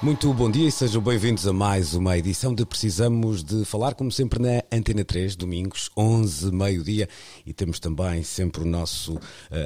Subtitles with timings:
[0.00, 4.12] Muito bom dia e sejam bem-vindos a mais uma edição de Precisamos de Falar, como
[4.12, 7.08] sempre na Antena 3, domingos, 11, meio-dia,
[7.44, 9.20] e temos também sempre o nosso uh,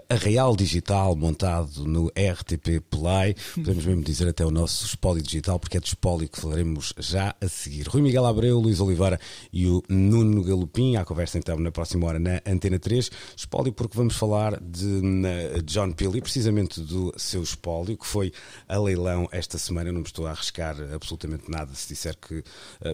[0.09, 5.77] arraial digital montado no RTP Play, podemos mesmo dizer até o nosso espólio digital, porque
[5.77, 7.87] é de espólio que falaremos já a seguir.
[7.87, 9.21] Rui Miguel Abreu, Luís Oliveira
[9.53, 13.99] e o Nuno Galopim, à conversa então na próxima hora na Antena 3, espólio porque
[13.99, 18.33] vamos falar de uh, John Peel e precisamente do seu espólio, que foi
[18.67, 22.39] a leilão esta semana, eu não me estou a arriscar absolutamente nada se disser que
[22.39, 22.45] uh,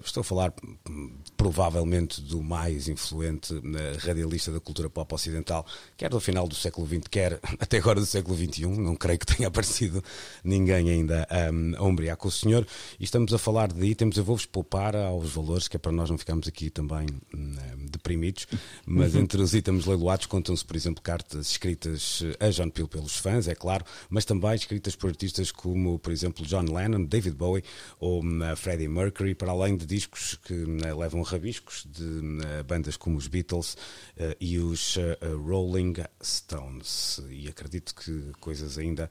[0.04, 0.52] estou a falar
[0.88, 3.62] hum, provavelmente do mais influente uh,
[3.98, 8.06] radialista da cultura pop ocidental, quer do final do século XX, quer até agora do
[8.06, 8.66] século XXI.
[8.66, 10.02] Não creio que tenha aparecido
[10.44, 12.66] ninguém ainda um, a ombrear com o senhor.
[12.98, 16.10] E estamos a falar de itens, eu vou-vos poupar aos valores, que é para nós
[16.10, 18.46] não ficarmos aqui também um, deprimidos,
[18.86, 19.22] mas Uhum.
[19.22, 23.54] entre os itens leiloados contam-se, por exemplo, cartas escritas a John Peel pelos fãs, é
[23.54, 27.64] claro, mas também escritas por artistas como, por exemplo, John Lennon, David Bowie
[27.98, 32.96] ou uh, Freddie Mercury, para além de discos que uh, levam rabiscos de uh, bandas
[32.96, 35.00] como os Beatles uh, e os uh,
[35.46, 37.20] Rolling Stones.
[37.30, 39.10] E acredito que coisas ainda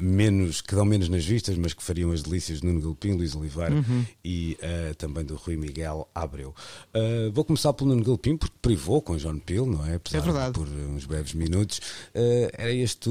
[0.00, 3.34] menos, que dão menos nas vistas, mas que fariam as delícias de Nuno Galpim, Luís
[3.34, 4.04] Oliveira Uhum.
[4.24, 6.54] e uh, também do Rui Miguel Abreu.
[6.94, 9.94] Uh, vou começar pelo Nuno Galpim, porque privou com John Peel, não é?
[9.96, 10.52] Apesar É verdade.
[10.52, 11.78] de por uns breves minutos.
[12.14, 13.10] Uh, era este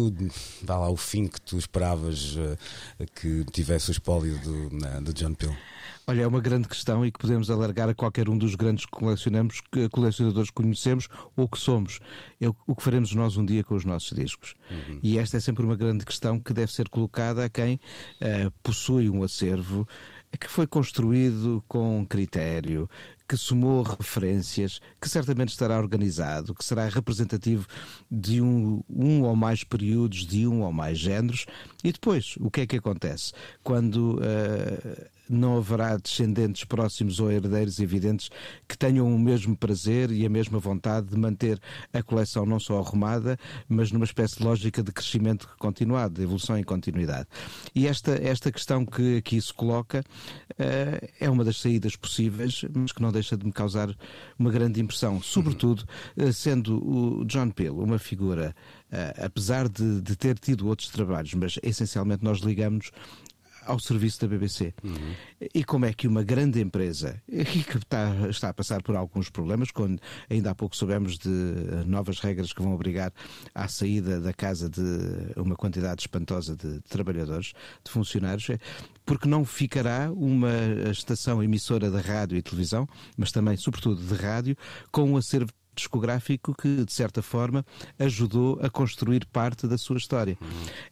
[0.61, 2.37] vá lá, o fim que tu esperavas
[3.15, 4.69] que tivesse o do,
[5.01, 5.55] do John Peel?
[6.05, 9.61] Olha, é uma grande questão e que podemos alargar a qualquer um dos grandes colecionamos,
[9.89, 11.99] colecionadores que conhecemos ou que somos.
[12.41, 14.53] É o, que faremos nós um dia com os nossos discos.
[15.01, 17.79] E esta é sempre uma grande questão que deve ser colocada a quem
[18.19, 19.87] eh, possui um acervo
[20.37, 22.89] que foi construído com critério,
[23.33, 27.65] que somou referências, que certamente estará organizado, que será representativo
[28.11, 31.47] de um, um ou mais períodos, de um ou mais géneros.
[31.83, 33.33] E depois, o que é que acontece?
[33.63, 38.29] Quando eh, não haverá descendentes próximos ou herdeiros evidentes
[38.67, 41.59] que tenham o mesmo prazer e a mesma vontade de manter
[41.91, 46.57] a coleção não só arrumada, mas numa espécie de lógica de crescimento continuado, de evolução
[46.57, 47.27] e continuidade.
[47.73, 50.03] E esta, esta questão que aqui se coloca
[50.57, 53.93] eh, é uma das saídas possíveis, mas que não deixa de me causar
[54.37, 55.83] uma grande impressão, sobretudo
[56.17, 58.55] eh, sendo o John Peel uma figura,
[58.91, 62.91] eh, apesar de, de ter tido outros trabalhos, mas essencialmente nós ligamos
[63.65, 64.73] ao serviço da BBC.
[65.53, 69.71] E como é que uma grande empresa, que está, está a passar por alguns problemas,
[69.71, 71.29] quando ainda há pouco soubemos de
[71.85, 73.11] novas regras que vão obrigar
[73.53, 74.81] à saída da casa de
[75.35, 77.53] uma quantidade espantosa de trabalhadores,
[77.83, 78.59] de funcionários, é
[79.05, 80.53] porque não ficará uma
[80.91, 82.87] estação emissora de rádio e televisão,
[83.17, 84.55] mas também, sobretudo, de rádio,
[84.91, 87.65] com um acervo discográfico que, de certa forma,
[87.99, 90.37] ajudou a construir parte da sua história.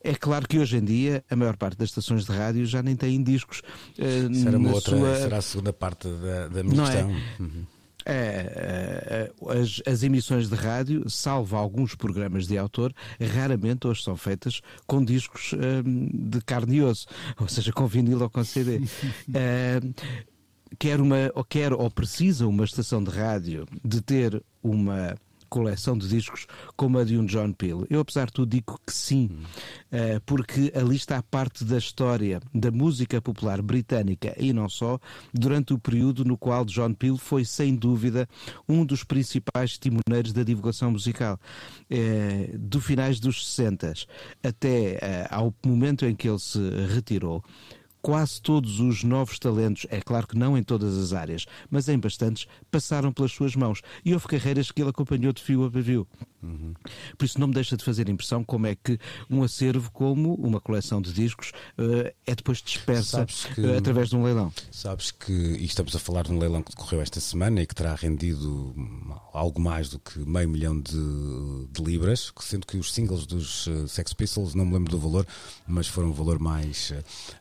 [0.03, 2.95] É claro que hoje em dia a maior parte das estações de rádio já nem
[2.95, 3.61] têm discos
[3.97, 5.15] eh, Isso era uma outra, sua...
[5.15, 6.91] será a segunda parte da, da minha Não é?
[6.91, 7.09] questão.
[7.39, 7.65] Uhum.
[8.05, 14.17] É, é, as, as emissões de rádio, salvo alguns programas de autor, raramente hoje são
[14.17, 17.05] feitas com discos hum, de carne e osso,
[17.39, 18.81] ou seja, com vinil ou com CD.
[20.79, 25.15] Quer, uma, ou quer ou precisa uma estação de rádio de ter uma
[25.51, 27.85] coleção de discos como a de um John Peel.
[27.89, 29.29] Eu, apesar de tudo, digo que sim,
[29.91, 34.97] eh, porque ali está parte da história da música popular britânica e não só,
[35.33, 38.29] durante o período no qual John Peel foi, sem dúvida,
[38.67, 41.37] um dos principais timoneiros da divulgação musical.
[41.89, 43.93] Eh, do finais dos 60
[44.41, 46.59] até eh, ao momento em que ele se
[46.93, 47.43] retirou,
[48.01, 51.99] quase todos os novos talentos, é claro que não em todas as áreas, mas em
[51.99, 53.81] bastantes, passaram pelas suas mãos.
[54.03, 56.07] E houve carreiras que ele acompanhou de fio a pavio.
[57.17, 58.97] Por isso não me deixa de fazer impressão como é que
[59.29, 64.15] um acervo como uma coleção de discos eh, é depois dispersa que- eh, através de
[64.15, 64.51] um leilão.
[64.71, 67.75] Sabes que, e estamos a falar de um leilão que decorreu esta semana e que
[67.75, 72.91] terá rendido hum, algo mais do que meio milhão de, de libras, sendo que os
[72.91, 75.27] singles dos eh, Sex Pistols, não me lembro do valor,
[75.67, 76.91] mas foram um valor mais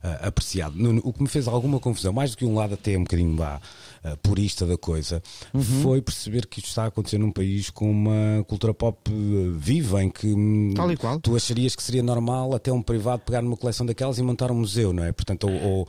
[0.02, 0.76] eh, apreciado associado.
[0.76, 3.38] Nuno, o que me fez alguma confusão, mais do que um lado até um bocadinho
[3.38, 3.60] lá,
[4.04, 5.22] uh, purista da coisa,
[5.54, 5.62] uhum.
[5.62, 10.02] foi perceber que isto está a acontecer num país com uma cultura pop uh, viva,
[10.02, 11.20] em que hum, Tal e qual.
[11.20, 14.56] tu acharias que seria normal até um privado pegar numa coleção daquelas e montar um
[14.56, 15.12] museu, não é?
[15.12, 15.88] Portanto, ou, ou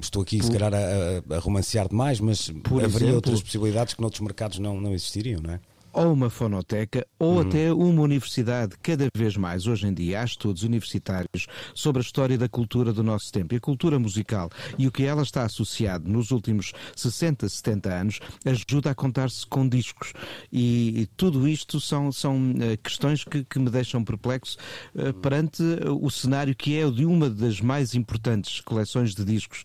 [0.00, 0.44] estou aqui Por...
[0.44, 3.16] se calhar a, a, a romancear demais, mas Por haveria exemplo...
[3.16, 5.60] outras possibilidades que noutros mercados não, não existiriam, não é?
[5.92, 7.40] Ou uma fonoteca ou uhum.
[7.40, 8.76] até uma universidade.
[8.82, 13.02] Cada vez mais, hoje em dia, há estudos universitários sobre a história da cultura do
[13.02, 17.48] nosso tempo e a cultura musical e o que ela está associado nos últimos 60,
[17.48, 20.12] 70 anos ajuda a contar-se com discos.
[20.52, 24.56] E, e, tudo isto são, são uh, questões que, que, me deixam perplexo
[24.94, 25.62] uh, perante
[26.00, 29.64] o cenário que é o de uma das mais importantes coleções de discos,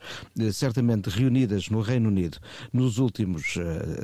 [0.54, 2.38] certamente reunidas no Reino Unido
[2.72, 3.56] nos últimos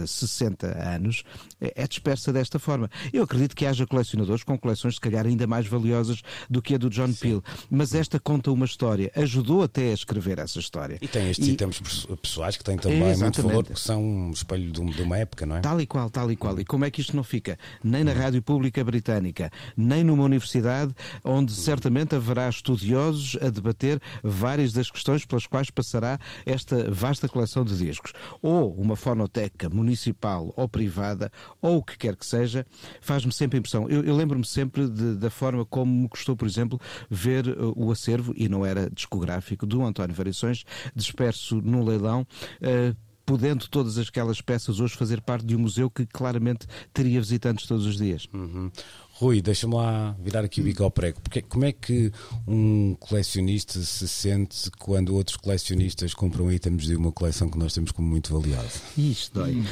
[0.06, 1.24] 60 anos.
[1.60, 2.90] É, é dispersa desta forma.
[3.14, 6.78] Eu acredito que haja colecionadores com coleções, se calhar, ainda mais valiosas do que a
[6.78, 7.14] do John Sim.
[7.14, 7.44] Peel.
[7.70, 10.98] Mas esta conta uma história, ajudou até a escrever essa história.
[11.02, 11.56] E tem estes e...
[11.56, 11.80] temos
[12.22, 15.62] pessoais que têm também muito valor, porque são um espelho de uma época, não é?
[15.62, 16.60] Tal e qual, tal e qual.
[16.60, 17.58] E como é que isto não fica?
[17.84, 20.94] Nem na Rádio Pública Britânica, nem numa universidade,
[21.24, 27.64] onde certamente haverá estudiosos a debater várias das questões pelas quais passará esta vasta coleção
[27.64, 28.12] de discos.
[28.42, 31.32] Ou uma fonoteca municipal ou privada,
[31.62, 32.66] ou o que quer que seja,
[33.00, 33.88] faz-me sempre impressão.
[33.88, 37.92] Eu, eu lembro-me sempre de, da forma como me custou, por exemplo, ver uh, o
[37.92, 40.64] acervo, e não era discográfico, do António Variações,
[40.96, 42.26] disperso num leilão.
[42.62, 47.66] Uh, podendo todas aquelas peças hoje fazer parte de um museu que claramente teria visitantes
[47.66, 48.28] todos os dias.
[48.34, 48.70] Uhum.
[49.14, 51.22] Rui, deixa-me lá virar aqui o bico ao prego.
[51.22, 52.12] Porque, como é que
[52.48, 57.92] um colecionista se sente quando outros colecionistas compram itens de uma coleção que nós temos
[57.92, 58.82] como muito valiosa?
[58.98, 59.62] Isto dói.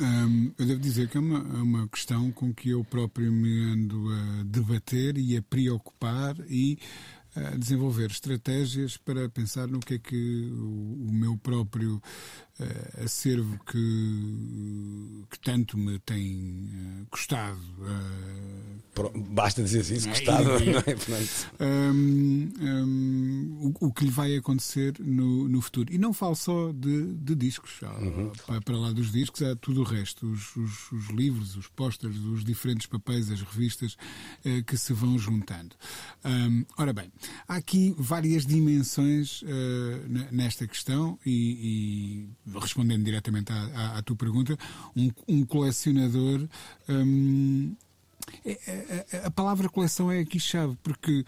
[0.00, 3.64] Um, eu devo dizer que é uma, é uma questão com que eu próprio me
[3.64, 6.78] ando a debater e a preocupar e
[7.34, 12.00] a desenvolver estratégias para pensar no que é que o, o meu próprio
[12.60, 17.60] uh, acervo que, que tanto me tem uh, custado.
[17.78, 18.78] Uh,
[19.30, 21.64] Basta dizer assim, isso, custado, não é?
[21.64, 25.92] Um, um, o, o, que lhe vai acontecer no, no futuro.
[25.92, 27.80] E não falo só de, de discos.
[27.82, 28.32] Uhum.
[28.44, 30.28] Para, para, lá dos discos há tudo o resto.
[30.28, 33.96] Os, os, os livros, os pósteres, os diferentes papéis, as revistas
[34.66, 35.76] que se vão juntando.
[36.24, 37.12] Um, ora bem,
[37.46, 39.44] há aqui várias dimensões
[40.32, 44.56] nesta questão e, e respondendo diretamente à, à, à tua pergunta,
[44.96, 46.46] um, um colecionador.
[46.88, 47.74] Hum,
[48.44, 51.24] é, é, é, a palavra coleção é aqui chave, porque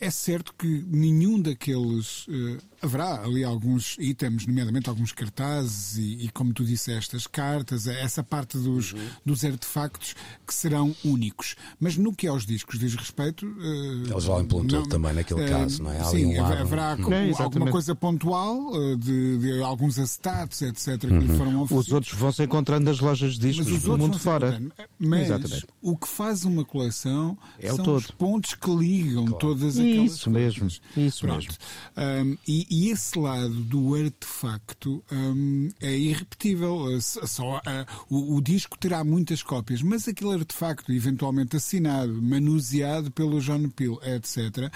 [0.00, 2.26] é certo que nenhum daqueles.
[2.28, 7.86] Uh, haverá ali alguns itens, nomeadamente alguns cartazes e, e, como tu disseste, as cartas,
[7.86, 9.00] essa parte dos, uhum.
[9.24, 10.14] dos artefactos
[10.46, 11.56] que serão únicos.
[11.80, 13.46] Mas no que aos discos diz respeito.
[13.46, 16.00] Uh, Eles valem pelo todo também, naquele uh, caso, não é?
[16.00, 21.18] Há sim, um haverá é, alguma coisa pontual de, de, alguns acetatos, etc., que uhum.
[21.18, 21.86] lhe foram oferecidos.
[21.86, 24.60] Os outros vão se encontrando nas lojas de discos do mundo fora.
[24.98, 25.66] Mas exatamente.
[25.82, 29.38] o que faz uma coleção é são os pontos que ligam claro.
[29.38, 31.46] todas aquelas isso mesmo, isso Pronto.
[31.46, 31.54] mesmo.
[31.96, 37.00] Um, e, e, esse lado do artefacto um, é irrepetível.
[37.00, 37.60] Só, uh,
[38.08, 43.98] o, o, disco terá muitas cópias, mas aquele artefacto, eventualmente assinado, manuseado pelo John Peel,
[44.02, 44.72] etc.,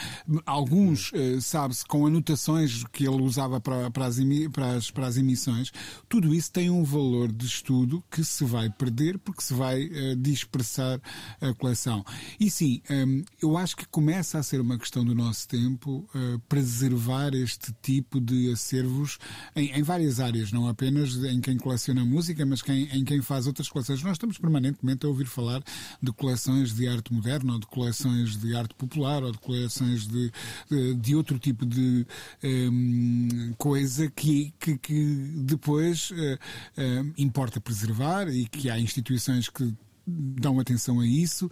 [0.46, 4.16] alguns, uh, sabe-se, com anotações que ele usava para, para, as,
[4.52, 5.72] para, as, para as emissões,
[6.08, 10.16] tudo isso tem um valor de estudo que se vai perder porque se vai uh,
[10.16, 11.00] dispersar
[11.40, 12.04] a coleção.
[12.38, 16.38] E sim, um, eu acho que começa a ser uma questão do nosso tempo uh,
[16.48, 19.18] preservar este tipo de acervos
[19.54, 23.46] em, em, várias áreas, não apenas em quem coleciona música, mas quem, em quem faz
[23.46, 24.02] outras coleções.
[24.02, 25.62] Nós estamos permanentemente a ouvir falar
[26.00, 30.32] de coleções de arte moderna, ou de coleções de arte popular, ou de coleções de,
[30.70, 32.06] de, de outro tipo de
[32.44, 39.74] um, coisa que, que, que depois uh, uh, importa preservar e que há instituições que
[40.06, 41.50] dão atenção a isso uh,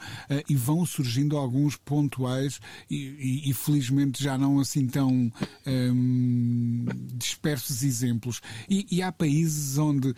[0.48, 5.30] e vão surgindo alguns pontuais e, e, e, felizmente já não assim tão um,
[5.66, 8.40] ehm, dispersos exemplos.
[8.68, 10.14] E, e, há países onde, uh,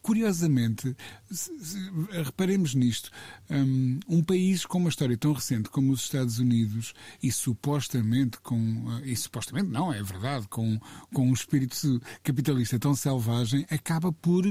[0.00, 0.96] curiosamente,
[1.30, 1.78] se, se,
[2.24, 3.10] reparemos nisto,
[3.50, 8.58] um, um, país com uma história tão recente como os Estados Unidos e supostamente com,
[8.58, 10.80] uh, e supostamente não, é verdade, com,
[11.12, 14.44] com um espírito capitalista tão selvagem, acaba por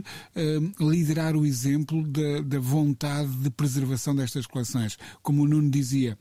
[0.80, 4.98] liderar o exemplo da, da vontade vontade de preservação destas coleções.
[5.22, 6.18] Como o Nuno dizia,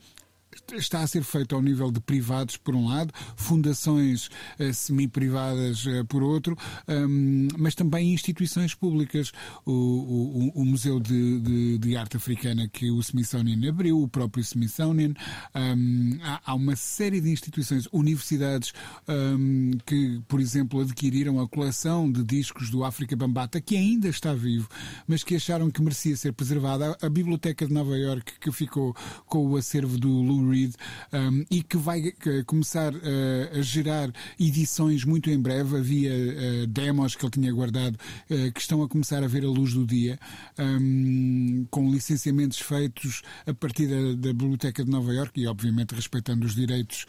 [0.76, 6.04] está a ser feito ao nível de privados, por um lado, fundações uh, semi-privadas, uh,
[6.06, 6.56] por outro,
[6.88, 9.32] um, mas também instituições públicas.
[9.64, 14.42] O, o, o Museu de, de, de, Arte Africana que o Smithsonian abriu, o próprio
[14.42, 15.14] Smithsonian.
[15.54, 18.72] Um, há, há, uma série de instituições, universidades
[19.08, 24.32] um, que, por exemplo, adquiriram a coleção de discos do África Bambata, que ainda está
[24.34, 24.68] vivo,
[25.06, 26.96] mas que acharam que merecia ser preservada.
[27.00, 28.94] A, a Biblioteca de Nova York, que ficou
[29.26, 30.74] com o acervo do Lou Reed
[31.12, 35.76] um, e que vai uh, começar uh, a gerar edições muito em breve.
[35.76, 37.98] Havia uh, demos que ele tinha guardado
[38.54, 40.18] que estão a começar a ver a luz do dia,
[40.58, 46.44] um, com licenciamentos feitos a partir da, da, Biblioteca de Nova York e, obviamente, respeitando
[46.44, 47.06] os direitos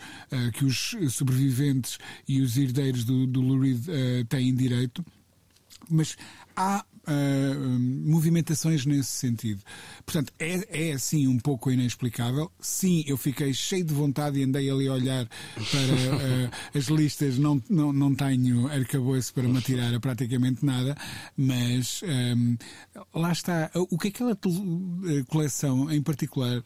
[0.54, 3.86] que os sobreviventes e os herdeiros do, do Lou Reed
[4.30, 5.04] têm direito.
[5.90, 6.16] Mas
[6.58, 9.62] há uh, movimentações nesse sentido.
[10.06, 12.52] Portanto, é, é assim um pouco inexplicável.
[12.60, 17.38] Sim, eu fiquei cheio de vontade e andei ali a olhar para uh, as listas.
[17.38, 20.96] Não, não, não tenho arcabouço para me atirar a praticamente nada,
[21.36, 22.02] mas
[22.36, 22.58] um,
[23.14, 23.70] lá está.
[23.76, 24.38] O que aquela
[25.28, 26.64] coleção em particular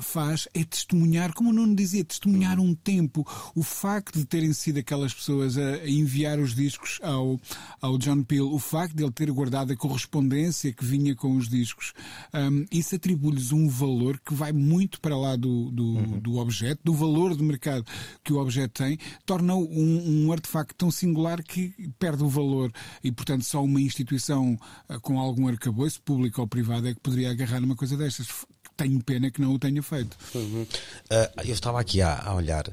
[0.00, 3.26] faz é testemunhar, como o Nuno dizia, testemunhar um tempo.
[3.54, 7.40] O facto de terem sido aquelas pessoas a enviar os discos ao,
[7.80, 11.48] ao John Peel, o facto de ele ter guardado a correspondência que vinha com os
[11.48, 11.92] discos,
[12.32, 16.18] um, isso atribui-lhes um valor que vai muito para lá do, do, uhum.
[16.20, 17.84] do, objeto, do valor de mercado
[18.22, 22.72] que o objeto tem, torna-o um, um, artefacto tão singular que perde o valor
[23.02, 27.30] e, portanto, só uma instituição uh, com algum arcabouço, público ou privado, é que poderia
[27.30, 28.28] agarrar numa coisa destas.
[28.76, 30.16] Tenho pena que não o tenha feito.
[30.34, 30.62] Uhum.
[30.62, 32.64] Uh, eu estava aqui a, a olhar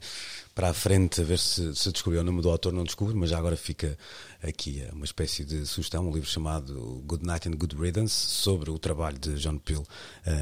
[0.56, 3.30] para a frente a ver se, se descobriu o nome do autor, não descubro, mas
[3.30, 3.98] já agora fica
[4.44, 8.80] aqui uma espécie de sugestão, um livro chamado Good Night and Good Riddance, sobre o
[8.80, 9.86] trabalho de John Peel uh,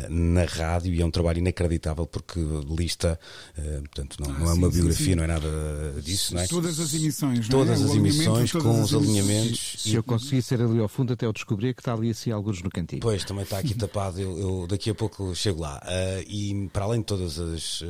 [0.10, 2.40] na rádio, e é um trabalho inacreditável porque
[2.78, 3.20] lista,
[3.58, 5.16] uh, portanto, não, ah, não é uma sim, biografia, sim, sim.
[5.16, 6.48] não é nada disso, não é?
[6.48, 7.86] Todas as emissões, Todas é?
[7.86, 9.74] as emissões com os alinhamentos.
[9.78, 12.32] Se, se eu conseguir ser ali ao fundo, até eu descobrir que está ali assim
[12.32, 13.02] alguns no cantinho.
[13.02, 15.82] Pois, também está aqui tapado, eu, eu, daqui a pouco chego lá.
[15.84, 17.84] Uh, e para além de todas as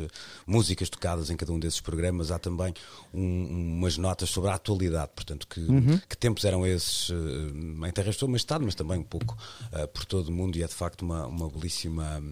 [0.46, 2.74] músicas tocadas em cada um desses programas, há também
[3.14, 5.99] um, umas notas sobre a atualidade, portanto, que, uhum.
[6.08, 9.38] Que tempos eram esses uh, em terras do Estado, mas também um pouco
[9.74, 12.24] uh, por todo o mundo, e é de facto uma, uma belíssima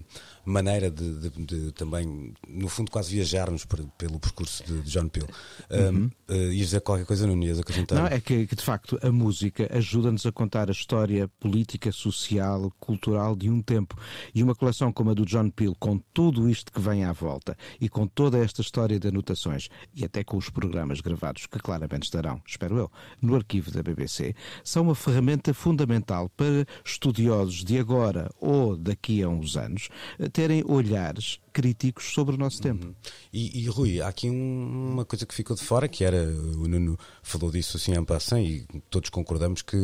[0.44, 5.08] maneira de, de, de, também, no fundo, quase viajarmos por, pelo percurso de, de John
[5.08, 5.28] Peel.
[5.70, 6.10] Uhum.
[6.28, 7.98] Uh, ias dizer qualquer coisa, não ias acrescentar?
[7.98, 12.72] Não, é que, que de facto a música ajuda-nos a contar a história política, social,
[12.78, 13.98] cultural de um tempo.
[14.34, 17.56] E uma coleção como a do John Peel, com tudo isto que vem à volta
[17.80, 22.04] e com toda esta história de anotações e até com os programas gravados, que claramente
[22.04, 28.30] estarão, espero eu, no arquivo da BBC, são uma ferramenta fundamental para estudiosos de agora
[28.40, 29.88] ou daqui a uns anos
[30.32, 32.86] terem olhares críticos sobre o nosso tempo.
[32.86, 32.94] Uhum.
[33.32, 36.68] E, e, Rui, há aqui um, uma coisa que ficou de fora, que era, o
[36.68, 39.76] Nuno falou disso assim em passant e todos concordamos que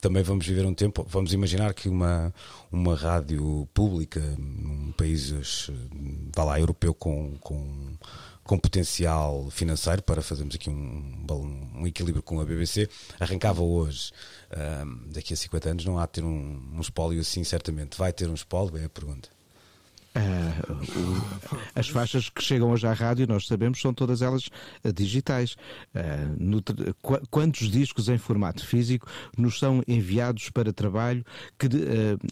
[0.00, 2.32] também vamos viver um tempo, vamos imaginar que uma,
[2.70, 5.70] uma rádio pública num país,
[6.34, 7.96] vá lá, europeu com, com
[8.46, 11.26] com potencial financeiro para fazermos aqui um,
[11.74, 12.88] um equilíbrio com a BBC,
[13.18, 14.12] arrancava hoje,
[14.84, 17.98] um, daqui a 50 anos, não há de ter um, um espólio assim, certamente.
[17.98, 18.78] Vai ter um espólio?
[18.78, 19.35] É a pergunta.
[20.16, 21.22] Uh,
[21.74, 24.46] as faixas que chegam hoje à rádio, nós sabemos, são todas elas
[24.82, 25.56] uh, digitais.
[25.94, 29.06] Uh, no, qu quantos discos em formato físico
[29.36, 31.24] nos são enviados para trabalho,
[31.58, 31.68] que,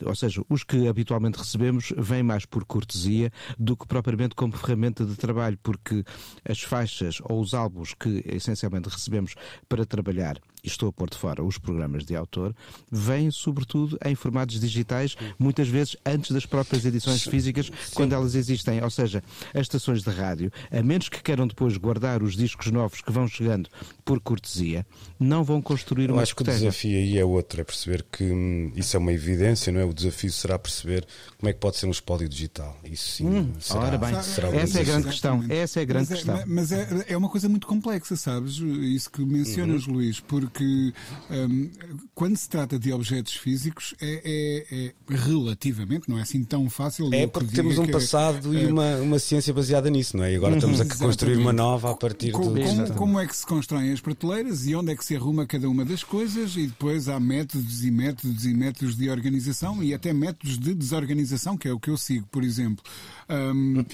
[0.05, 5.05] ou seja, os que habitualmente recebemos vêm mais por cortesia do que propriamente como ferramenta
[5.05, 6.05] de trabalho, porque
[6.49, 9.35] as faixas ou os álbuns que essencialmente recebemos
[9.69, 12.54] para trabalhar e estou a pôr de fora os programas de autor,
[12.90, 17.30] vêm sobretudo em formatos digitais, muitas vezes antes das próprias edições Sim.
[17.30, 17.73] físicas, Sim.
[17.94, 18.83] quando elas existem.
[18.83, 23.02] Ou seja, as estações de rádio, a menos que queiram depois guardar os discos novos
[23.02, 23.68] que vão chegando
[24.04, 24.87] por cortesia,
[25.21, 28.25] não vão construir Eu uma acho que o desafio aí é outro, é perceber que
[28.25, 29.85] hum, isso é uma evidência, não é?
[29.85, 31.06] O desafio será perceber
[31.38, 32.76] como é que pode ser um espólio digital.
[32.85, 35.44] Isso sim hum, será, ora bem, será essa é a grande questão.
[35.49, 36.37] Essa é a grande mas questão.
[36.38, 38.54] É, mas é, é uma coisa muito complexa, sabes?
[38.59, 39.94] Isso que mencionas, uhum.
[39.94, 40.92] Luís, porque porque
[41.30, 41.70] um,
[42.14, 47.12] quando se trata de objetos físicos é, é, é, relativamente, não é assim tão fácil.
[47.12, 50.32] É porque temos um passado é, e uma, uma ciência baseada nisso, não é?
[50.32, 52.62] E agora estamos a construir uma nova a partir como, do.
[52.62, 55.68] Como, como é que se constroem as prateleiras e onde é que se arruma cada
[55.68, 60.12] uma das coisas e depois há métodos e métodos e métodos de organização e até
[60.12, 62.84] métodos de desorganização, que é o que eu sigo, por exemplo.
[63.28, 63.87] Um, uh,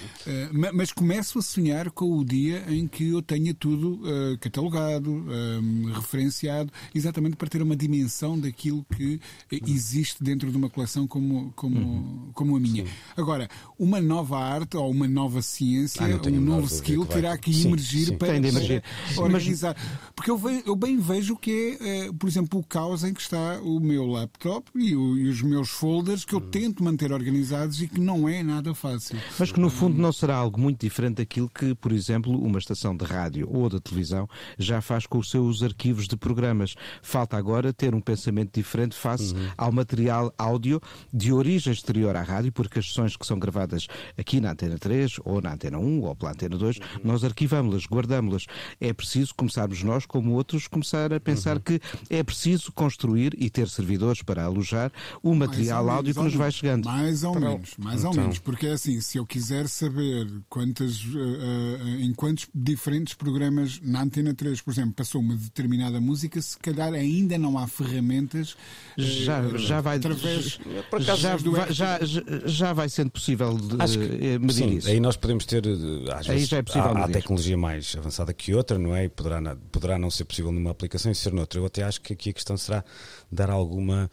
[0.75, 5.93] mas começo a sonhar com o dia em que eu tenha tudo uh, catalogado, um,
[5.93, 9.21] referenciado exatamente para ter uma dimensão daquilo que
[9.51, 12.31] existe dentro de uma coleção como, como, uhum.
[12.33, 12.85] como a minha.
[12.85, 12.93] Sim.
[13.17, 17.69] Agora, uma nova arte ou uma nova ciência, ah, um novo skill terá que sim,
[17.69, 18.17] emergir sim.
[18.17, 18.83] para, emergir.
[19.17, 19.77] organizar.
[20.15, 23.79] Porque eu, eu, bem vejo que é, por exemplo, o caos em que está o
[23.81, 26.51] meu laptop e, o, e os meus folders que eu hum.
[26.51, 29.20] tento manter organizados e que não é nada fácil.
[29.39, 32.97] Mas que no fundo não será algo muito diferente daquilo que, por exemplo, uma estação
[32.97, 36.75] de rádio ou de televisão já faz com os seus arquivos de programas.
[37.03, 39.49] Falta agora ter um pensamento diferente face uhum.
[39.57, 40.81] ao material áudio
[41.13, 43.87] de origem exterior à rádio, porque as sessões que são gravadas
[44.19, 46.83] aqui na Antena 3 ou na Antena 1 ou pela Antena 2, uhum.
[47.05, 48.47] nós arquivamos-las, guardamos-las.
[48.81, 51.63] É preciso começarmos nós, como outros, começar a pensar uhum.
[51.63, 56.51] que é preciso construir e ter servidores para alojar o material áudio que nos vai
[56.51, 56.87] chegando.
[56.87, 58.11] Mais ou menos, mais então.
[58.11, 63.13] ou menos, porque é assim, se eu quiser saber quantas, uh, uh, em quantos diferentes
[63.13, 67.67] programas na Antena 3, por exemplo, passou uma determinada música, se calhar ainda não há
[67.67, 68.57] ferramentas
[68.97, 70.61] já, uh, já vai através
[71.01, 71.99] já, vai, já,
[72.45, 74.89] já vai sendo possível de, Acho que, medir sim, isso.
[74.89, 78.33] Aí nós podemos ter às vezes, aí já é possível há, há tecnologia mais avançada
[78.33, 79.07] que outra, não é?
[79.07, 81.59] E poderá, poderá não ser possível numa aplicação e ser noutra.
[81.59, 82.85] Eu até acho que aqui a questão será
[83.31, 84.11] dar alguma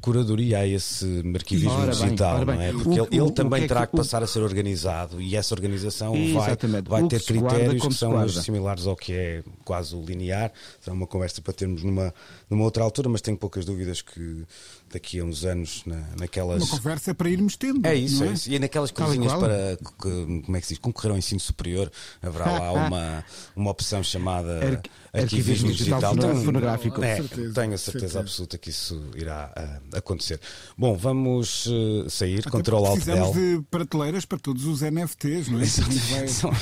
[0.00, 2.72] curadoria a esse arquivismo ora digital, bem, não é?
[2.72, 5.34] Porque o, ele, ele também que é terá que, que passar a ser organizado e
[5.36, 10.52] essa organização vai, vai ter critérios que são similares ao que é quase o linear.
[10.80, 12.14] Será uma conversa para termos numa,
[12.48, 14.44] numa outra altura, mas tenho poucas dúvidas que
[14.92, 16.62] daqui a uns anos na, naquelas.
[16.62, 17.86] Uma conversa para irmos tendo.
[17.86, 18.28] É isso, é?
[18.28, 18.32] é?
[18.32, 18.50] isso.
[18.50, 21.90] E naquelas coisinhas para como é que se diz, concorrer ao ensino superior,
[22.22, 23.24] haverá lá uma,
[23.56, 24.80] uma opção chamada
[25.12, 26.16] arquivismo digital.
[26.16, 27.02] Tenho, fonográfico.
[27.02, 27.20] É,
[27.54, 30.40] tenho a certeza absoluta que isso irá uh, acontecer.
[30.76, 35.60] Bom, vamos uh, sair, Até control alt Precisamos de prateleiras para todos os NFTs, não
[35.60, 35.62] é?
[35.62, 36.56] Exato.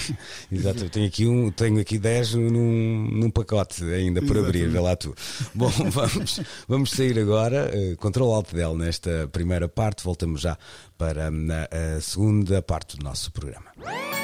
[0.50, 0.84] Exato.
[0.84, 4.96] Eu tenho aqui, um, tenho aqui 10 num, num pacote ainda por abrir, vê lá
[4.96, 5.14] tu.
[5.54, 7.70] Bom, vamos, vamos sair agora.
[7.74, 10.02] Uh, Control Alt Del nesta primeira parte.
[10.02, 10.56] Voltamos já
[10.98, 13.70] para hum, a segunda parte do nosso programa.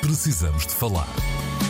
[0.01, 1.09] Precisamos de falar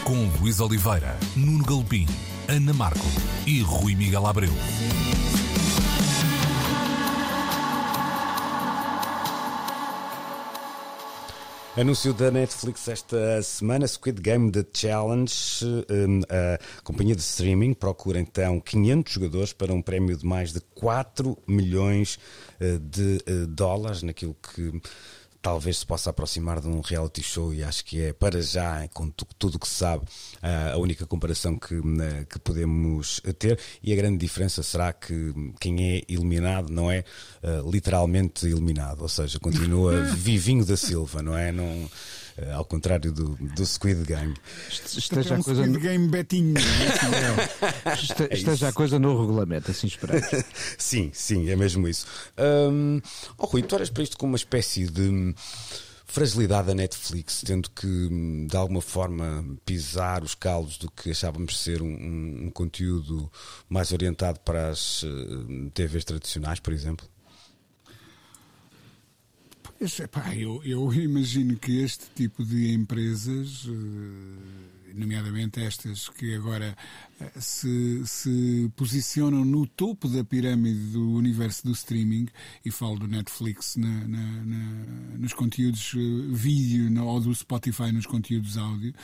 [0.03, 2.07] com Luís Oliveira, Nuno Galpim,
[2.49, 3.07] Ana Marco
[3.47, 4.53] e Rui Miguel Abreu.
[11.77, 15.35] Anúncio da Netflix esta semana, Squid Game The Challenge.
[15.91, 20.61] Hum, a companhia de streaming procura então 500 jogadores para um prémio de mais de
[20.77, 22.17] 4 milhões
[22.81, 24.81] de eh, dólares, naquilo que
[25.43, 29.11] talvez se possa aproximar de um reality show e acho que é, para já, com
[29.11, 30.07] tudo o que se sabe,
[30.43, 31.79] a única comparação que,
[32.31, 33.61] que podemos ter.
[33.83, 37.05] E a grande diferença será que quem é eliminado não é
[37.71, 41.53] literalmente eliminado, ou seja, continua vivinho da Silva, não é?
[41.53, 41.91] Não,
[42.55, 44.35] ao contrário do, do Squid Game.
[44.69, 45.81] Esteja é um a coisa Squid no...
[45.81, 46.55] Game Betinho.
[46.59, 50.27] É, é esteja a coisa no regulamento, assim esperamos.
[50.79, 52.07] sim, sim, é mesmo isso.
[52.39, 53.01] Um,
[53.39, 55.35] oh, Rui, tu olhas para isto como uma espécie de
[56.15, 61.83] fragilidade da Netflix, tendo que de alguma forma pisar os calos do que achávamos ser
[61.83, 63.31] um, um, um conteúdo
[63.69, 67.05] mais orientado para as uh, eh, TVs tradicionais, por exemplo?
[70.43, 76.77] Eu, eu imagino que este tipo de empresas, eh, nomeadamente estas que agora
[77.39, 82.29] se, se posicionam no topo da pirâmide do universo do streaming,
[82.65, 85.99] e falo do Netflix na, na, na, nos conteúdos eh,
[86.33, 88.95] vídeo ou do Spotify nos conteúdos áudio,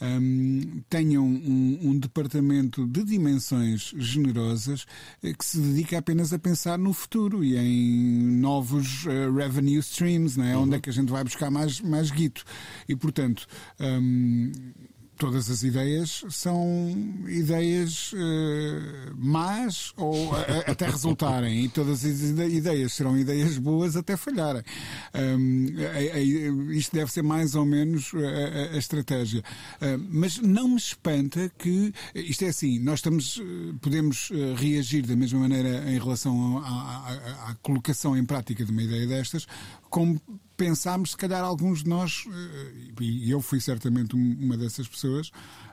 [0.00, 4.86] um, tenham um, um, departamento de dimensões generosas
[5.22, 10.38] eh, que se dedica apenas a pensar no futuro e em novos uh, revenue streams,
[10.38, 10.56] não é?
[10.56, 10.62] Uhum.
[10.64, 12.44] onde é que a gente vai buscar mais, mais guito.
[12.88, 13.46] E, portanto,
[13.80, 14.52] um,
[15.18, 16.88] todas as ideias são
[17.26, 18.16] ideias uh,
[19.16, 24.62] más ou a, até resultarem e todas as ideias serão ideias boas até falharem.
[25.14, 26.20] Um, é,
[26.72, 29.42] isto deve ser mais ou menos a, a estratégia.
[29.82, 33.42] Uh, mas não me espanta que isto é assim, nós estamos,
[33.80, 39.46] podemos reagir da mesma maneira em relação à colocação em prática de uma ideia destas,
[39.90, 40.20] como
[40.58, 45.30] pensámos, se calhar alguns de nós, eh, e eu fui certamente uma dessas pessoas,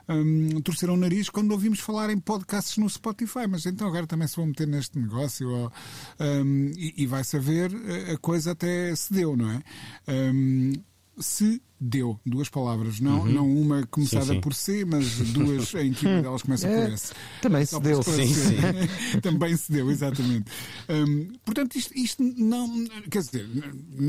[0.08, 4.28] um, torceram o nariz quando ouvimos falar em podcasts no Spotify, mas então agora também
[4.28, 5.72] se vão meter neste negócio ou,
[6.20, 7.72] um, e, e vai saber,
[8.14, 9.62] a coisa até se deu, não é?
[10.08, 10.72] Um,
[11.18, 13.32] se deu, duas palavras, não, uhum.
[13.32, 14.40] não uma começada sim, sim.
[14.40, 17.12] por C, mas duas em que uma delas começa por S.
[17.42, 18.56] Também se deu, sim, sim.
[19.20, 20.50] Também se deu, exatamente.
[20.88, 22.86] Um, portanto, isto, isto não.
[23.10, 23.48] Quer dizer,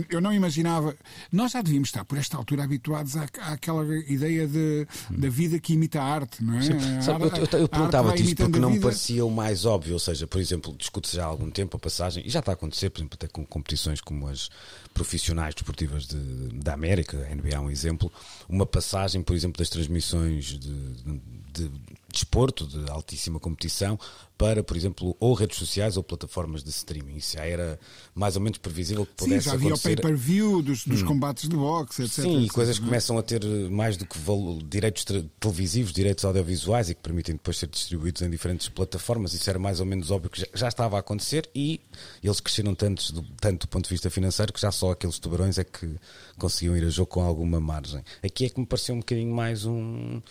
[0.09, 0.95] eu não imaginava.
[1.31, 5.73] Nós já devíamos estar, por esta altura, habituados à, àquela ideia de, da vida que
[5.73, 7.01] imita a arte, não é?
[7.01, 10.25] Sabe, eu, eu, eu perguntava-te isto porque não me parecia o mais óbvio, ou seja,
[10.25, 12.99] por exemplo, discute-se já há algum tempo a passagem, e já está a acontecer, por
[12.99, 14.49] exemplo, até com competições como as
[14.93, 16.17] profissionais desportivas de,
[16.53, 18.11] da América, a NBA é um exemplo,
[18.47, 21.21] uma passagem, por exemplo, das transmissões de, de,
[21.53, 21.71] de
[22.17, 23.99] desporto, de altíssima competição,
[24.37, 27.15] para, por exemplo, ou redes sociais ou plataformas de streaming.
[27.15, 27.79] Isso já era
[28.13, 29.93] mais ou menos previsível que pudesse Sim, já havia acontecer.
[29.93, 31.05] o pay-per-view dos, dos hum.
[31.05, 32.23] combates de boxe, etc.
[32.23, 34.19] Sim, etc, e coisas que começam a ter mais do que
[34.65, 35.05] direitos
[35.39, 39.33] televisivos, direitos audiovisuais e que permitem depois ser distribuídos em diferentes plataformas.
[39.33, 41.81] Isso era mais ou menos óbvio que já, já estava a acontecer e
[42.23, 45.57] eles cresceram tanto do, tanto do ponto de vista financeiro que já só aqueles tubarões
[45.57, 45.95] é que
[46.37, 48.03] conseguiam ir a jogo com alguma margem.
[48.23, 50.21] Aqui é que me pareceu um bocadinho mais um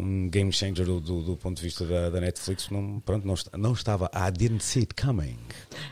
[0.00, 3.34] um game changer do, do, do, ponto de vista da, da Netflix, não, pronto, não,
[3.58, 4.10] não, estava.
[4.14, 5.38] I didn't see it coming.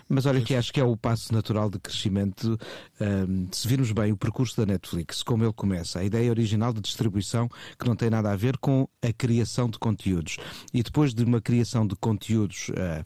[0.08, 2.58] Mas olha que acho que é o passo natural de crescimento.
[3.00, 6.80] Um, se virmos bem o percurso da Netflix, como ele começa, a ideia original de
[6.80, 10.36] distribuição que não tem nada a ver com a criação de conteúdos.
[10.72, 13.04] E depois de uma criação de conteúdos uh,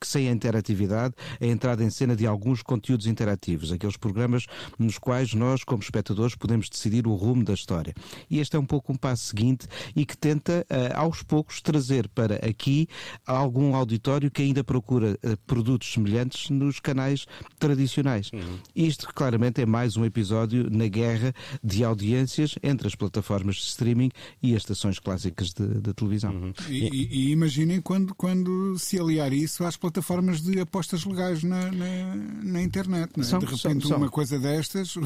[0.00, 4.46] que sem a interatividade, a entrada em cena de alguns conteúdos interativos, aqueles programas
[4.78, 7.94] nos quais nós, como espectadores, podemos decidir o rumo da história.
[8.30, 12.08] E este é um pouco um passo seguinte e que tenta, uh, aos poucos, trazer
[12.08, 12.88] para aqui
[13.26, 17.26] algum auditório que ainda procura uh, produtos semelhantes nos canais
[17.58, 18.30] tradicionais.
[18.32, 18.58] Uhum.
[18.74, 24.10] Isto, claramente, é mais um episódio na guerra de audiências entre as plataformas de streaming
[24.42, 26.32] e as estações clássicas de, de televisão.
[26.32, 26.52] Uhum.
[26.70, 31.42] E, e, e, imaginem quando, quando se aliar isso às plataformas plataformas de apostas legais
[31.42, 33.10] na, na, na internet.
[33.18, 33.22] É?
[33.22, 34.08] São, de repente, são, uma são.
[34.08, 35.02] coisa destas, o,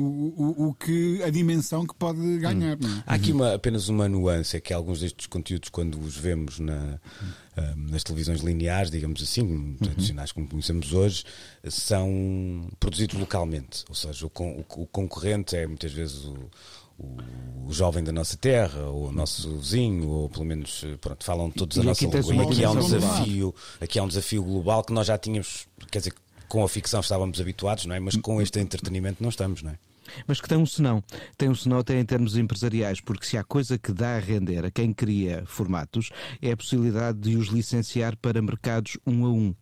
[0.00, 2.76] o, o, que, a dimensão que pode ganhar.
[2.76, 2.98] Hum.
[2.98, 3.02] É?
[3.06, 6.98] Há aqui uma, apenas uma nuance: é que alguns destes conteúdos, quando os vemos na.
[7.76, 9.76] nas televisões lineares, digamos assim, uhum.
[9.80, 11.24] tradicionais como conhecemos hoje,
[11.68, 13.84] são produzidos localmente.
[13.88, 16.50] Ou seja, o, o, o concorrente é muitas vezes o,
[17.66, 21.76] o, jovem da nossa terra, ou o nosso vizinho, ou pelo menos pronto, falam todos
[21.76, 22.34] e a nossa língua.
[22.34, 25.98] E aqui há um desafio, aqui há um desafio global que nós já tínhamos, quer
[25.98, 26.14] dizer,
[26.48, 28.00] com a ficção estávamos habituados, não é?
[28.00, 29.78] Mas com este entretenimento não estamos, não é?
[30.26, 31.02] Mas que tem um senão.
[31.36, 34.64] Tem um senão até em termos empresariais, porque se há coisa que dá a render
[34.64, 36.10] a quem cria formatos
[36.42, 39.54] é a possibilidade de os licenciar para mercados um a um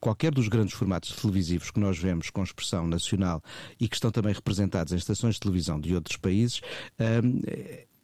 [0.00, 3.42] qualquer dos grandes formatos televisivos que nós vemos com expressão nacional
[3.78, 6.60] e que estão também representados em estações de televisão de outros países,
[6.98, 7.40] hum,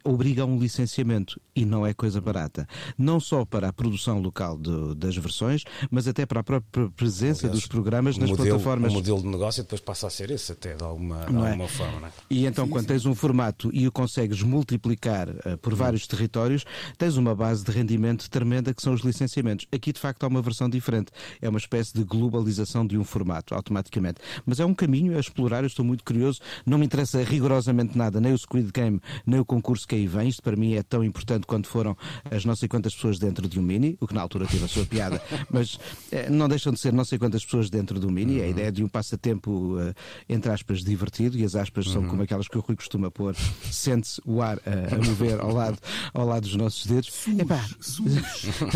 [0.07, 2.67] obriga a um licenciamento e não é coisa barata.
[2.97, 7.47] Não só para a produção local de, das versões, mas até para a própria presença
[7.47, 8.91] Aliás, dos programas nas modelo, plataformas.
[8.91, 11.37] O modelo de negócio depois passa a ser esse até de alguma, de é?
[11.37, 11.67] alguma é?
[11.67, 11.99] forma.
[11.99, 12.11] Não é?
[12.29, 12.87] E então, sim, quando sim.
[12.87, 15.75] tens um formato e o consegues multiplicar uh, por hum.
[15.75, 16.65] vários territórios,
[16.97, 19.65] tens uma base de rendimento tremenda que são os licenciamentos.
[19.71, 21.11] Aqui, de facto, há uma versão diferente.
[21.41, 24.21] É uma espécie de globalização de um formato, automaticamente.
[24.45, 25.63] Mas é um caminho a explorar.
[25.63, 26.39] Eu estou muito curioso.
[26.65, 30.29] Não me interessa rigorosamente nada, nem o Squid Game, nem o concurso que aí vem.
[30.29, 31.95] Isto para mim é tão importante quanto foram
[32.29, 34.67] as não sei quantas pessoas dentro de um Mini, o que na altura teve a
[34.67, 35.77] sua piada, mas
[36.11, 38.39] eh, não deixam de ser não sei quantas pessoas dentro do Mini.
[38.39, 38.45] Uhum.
[38.45, 39.93] A ideia de um passatempo, uh,
[40.29, 41.93] entre aspas, divertido, e as aspas uhum.
[41.93, 43.35] são como aquelas que o Rui costuma pôr,
[43.71, 45.77] sente-se o ar uh, a mover ao lado,
[46.13, 47.11] ao lado dos nossos dedos.
[47.11, 47.65] Sus, Epá,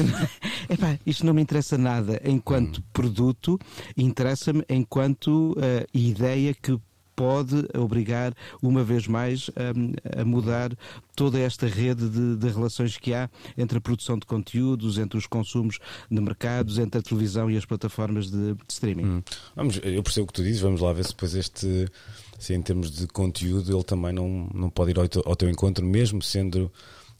[0.69, 2.83] Epá, isto não me interessa nada enquanto uhum.
[2.93, 3.59] produto,
[3.95, 6.77] interessa-me enquanto uh, ideia que
[7.21, 10.75] pode obrigar, uma vez mais, a, a mudar
[11.15, 15.27] toda esta rede de, de, relações que há entre a produção de conteúdos, entre os
[15.27, 15.77] consumos
[16.09, 19.05] de mercados, entre a televisão e as plataformas de, de streaming.
[19.05, 19.23] Hum.
[19.55, 21.87] Vamos, eu percebo o que tu dizes, vamos lá ver se depois este,
[22.39, 25.47] se em termos de conteúdo, ele também não, não pode ir ao teu, ao teu
[25.47, 26.71] encontro, mesmo sendo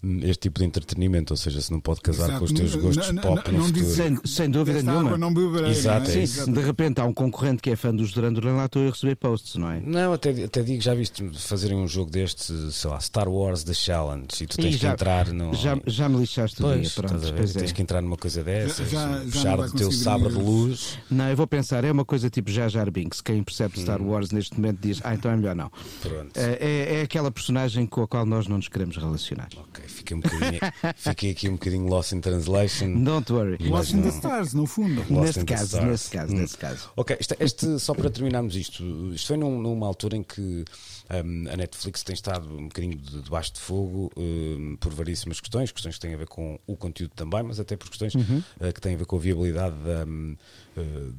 [0.04, 2.40] este tipo de entretenimento, ou seja, se não pode casar Exato.
[2.40, 3.86] com os teus gostos não, pop não, no futuro.
[3.86, 5.18] Sem, sem dúvida nenhuma.
[5.18, 6.26] Não beberei, Exato, é?
[6.26, 8.90] Sim, de repente há um concorrente que é fã dos Duran Duran lá estou a
[8.90, 9.80] receber posts, não é?
[9.80, 13.74] Não, até, até digo, já viste fazerem um jogo deste, sei lá, Star Wars The
[13.74, 15.54] Challenge e tu tens e já, que entrar no.
[15.54, 17.18] Já, já me lixaste o dia, pronto.
[17.20, 17.74] Ver, tens é.
[17.74, 20.98] que entrar numa coisa dessa, já, puxar o teu sabre de luz.
[21.12, 24.10] Não, eu vou pensar, é uma coisa tipo Jar Jar Binks, quem percebe Star hum.
[24.10, 25.72] Wars neste momento diz, ah, então é melhor não.
[26.02, 26.32] Pronto.
[26.36, 29.50] É, é, é aquela personagem com a qual nós não nos queremos relacionar.
[29.58, 30.60] Ok, fica um bocadinho.
[30.96, 33.04] Fiquei aqui um bocadinho lost in translation.
[33.04, 33.58] Don't worry.
[33.60, 35.06] Lost in the stars, no fundo.
[35.10, 36.38] neste caso, neste caso, hum.
[36.38, 36.90] neste caso.
[36.96, 40.66] Ok, este, este, só para terminarmos isto, isto foi num, numa altura em que
[41.12, 45.72] um, a Netflix tem estado um bocadinho de, debaixo de fogo um, por variíssimas questões,
[45.72, 48.42] questões que têm a ver com o conteúdo também, mas até por questões uhum.
[48.60, 50.36] uh, que têm a ver com a viabilidade da, um,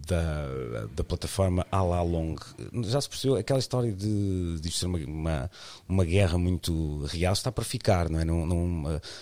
[0.07, 2.37] da, da plataforma Ala Long.
[2.85, 5.51] Já se percebeu aquela história de, de ser uma, uma,
[5.89, 8.25] uma, guerra muito real, está para ficar, não é?
[8.25, 8.62] Não, não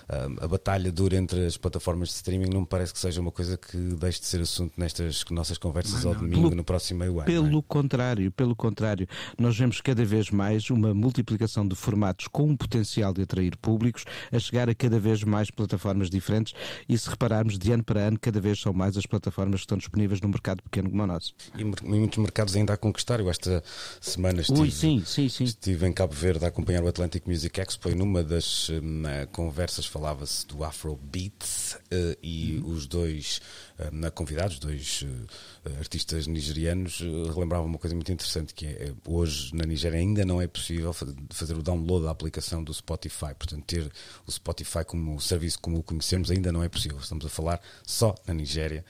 [0.09, 3.31] a, a, batalha dura entre as plataformas de streaming não me parece que seja uma
[3.31, 7.00] coisa que deixe de ser assunto nestas nossas conversas não, ao domingo pelo, no próximo
[7.00, 7.26] meio ano.
[7.26, 7.62] Pelo é?
[7.66, 9.07] contrário, pelo contrário,
[9.38, 14.05] nós vemos cada vez mais uma multiplicação de formatos com um potencial de atrair públicos
[14.33, 16.55] a chegar a cada vez mais plataformas diferentes
[16.88, 19.79] e se repararmos de ano para ano cada vez são mais as plataformas que estão
[19.79, 21.35] disponíveis no mercado pequeno como o nosso.
[21.57, 23.20] E muitos mercados ainda a conquistar.
[23.20, 23.62] Eu esta
[24.00, 25.44] semana estive, Ui, sim, sim, sim.
[25.44, 29.87] estive em Cabo Verde a acompanhar o Atlantic Music Expo e numa das um, conversas
[29.87, 31.45] falava-se do Afrobeat
[31.93, 32.73] uh, e uhum.
[32.73, 33.40] os dois
[33.79, 39.55] uh, convidados, dois uh, artistas nigerianos, uh, relembravam uma coisa muito interessante que é hoje
[39.55, 40.93] na Nigéria ainda não é possível
[41.31, 43.35] fazer o download da aplicação do Spotify.
[43.38, 43.90] Portanto, ter
[44.27, 46.99] o Spotify como serviço como o conhecemos ainda não é possível.
[46.99, 48.85] Estamos a falar só na Nigéria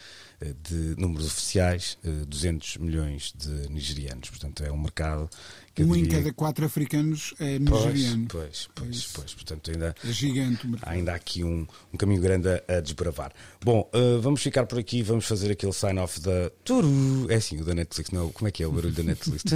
[0.62, 4.31] de números oficiais, 200 milhões de nigerianos.
[4.31, 5.29] Portanto, é um mercado
[5.74, 6.05] que um diria...
[6.05, 8.26] em cada quatro africanos é nigeriano.
[8.29, 9.35] Pois, pois, pois, pois.
[9.35, 13.33] Portanto, ainda, é gigante ainda há aqui um, um caminho grande a, a desbravar.
[13.62, 16.50] Bom, uh, vamos ficar por aqui, vamos fazer aquele sign-off da.
[16.64, 17.31] Turu!
[17.31, 19.44] É assim, o da Netflix, não, como é que é o barulho da Netflix?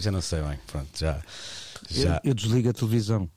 [0.00, 1.22] já não sei bem, pronto, já.
[1.90, 2.20] já...
[2.24, 3.28] Eu, eu desligo a televisão.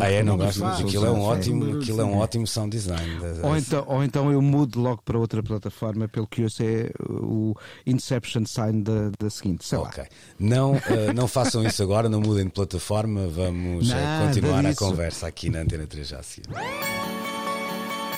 [0.00, 0.22] Ah, é?
[0.22, 0.64] Não gosto?
[0.64, 3.18] Aquilo é um ótimo, aquilo é um ótimo sound design.
[3.42, 6.92] Ou então, ou então eu mudo logo para outra plataforma, pelo que eu sei é
[7.08, 7.54] o
[7.86, 9.64] Inception Sign da, da seguinte.
[9.66, 10.02] Sei ok.
[10.02, 10.08] Lá.
[10.38, 13.94] Não, uh, não façam isso agora, não mudem de plataforma, vamos uh,
[14.26, 16.48] continuar a conversa aqui na Antena 3 já a seguir.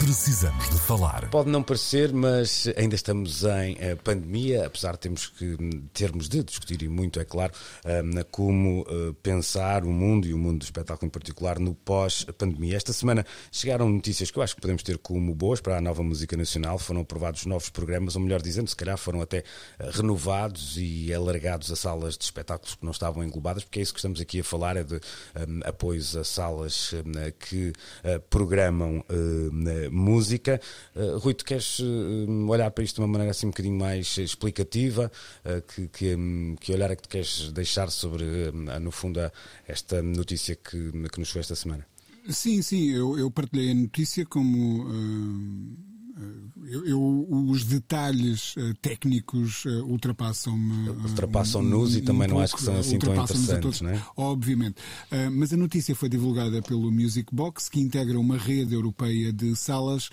[0.04, 1.30] Precisamos de falar.
[1.30, 5.56] Pode não parecer, mas ainda estamos em uh, pandemia, apesar de termos que
[5.94, 7.54] termos de discutir e muito, é claro,
[7.86, 12.76] uh, como uh, pensar o mundo e o mundo do espetáculo em particular no pós-pandemia.
[12.76, 16.02] Esta semana chegaram notícias que eu acho que podemos ter como boas para a nova
[16.02, 16.78] música nacional.
[16.78, 19.42] Foram aprovados novos programas, ou melhor dizendo, se calhar foram até
[19.92, 24.00] renovados e alargados a salas de espetáculos que não estavam englobadas, porque é isso que
[24.00, 27.72] estamos aqui a falar, é de um, apoios a salas um, que
[28.28, 29.02] programam
[29.94, 30.60] música.
[30.94, 34.18] Uh, Rui, tu queres uh, olhar para isto de uma maneira assim um bocadinho mais
[34.18, 35.10] explicativa?
[35.44, 38.24] Uh, que, que, um, que olhar é que tu queres deixar sobre,
[38.80, 39.20] no fundo,
[39.66, 41.86] esta notícia que, que nos foi esta semana?
[42.28, 44.84] Sim, sim, eu, eu partilhei a notícia como
[46.64, 50.90] eu, eu, os detalhes uh, técnicos uh, ultrapassam-me.
[50.90, 54.02] Ultrapassam-nos um, e também um não acho que são assim tão interessantes, não é?
[54.16, 54.76] Obviamente.
[55.32, 60.08] mas a notícia foi divulgada pelo Music Box, que integra uma rede europeia de salas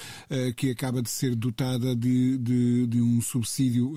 [0.56, 3.94] que acaba de ser dotada de, de, de um subsídio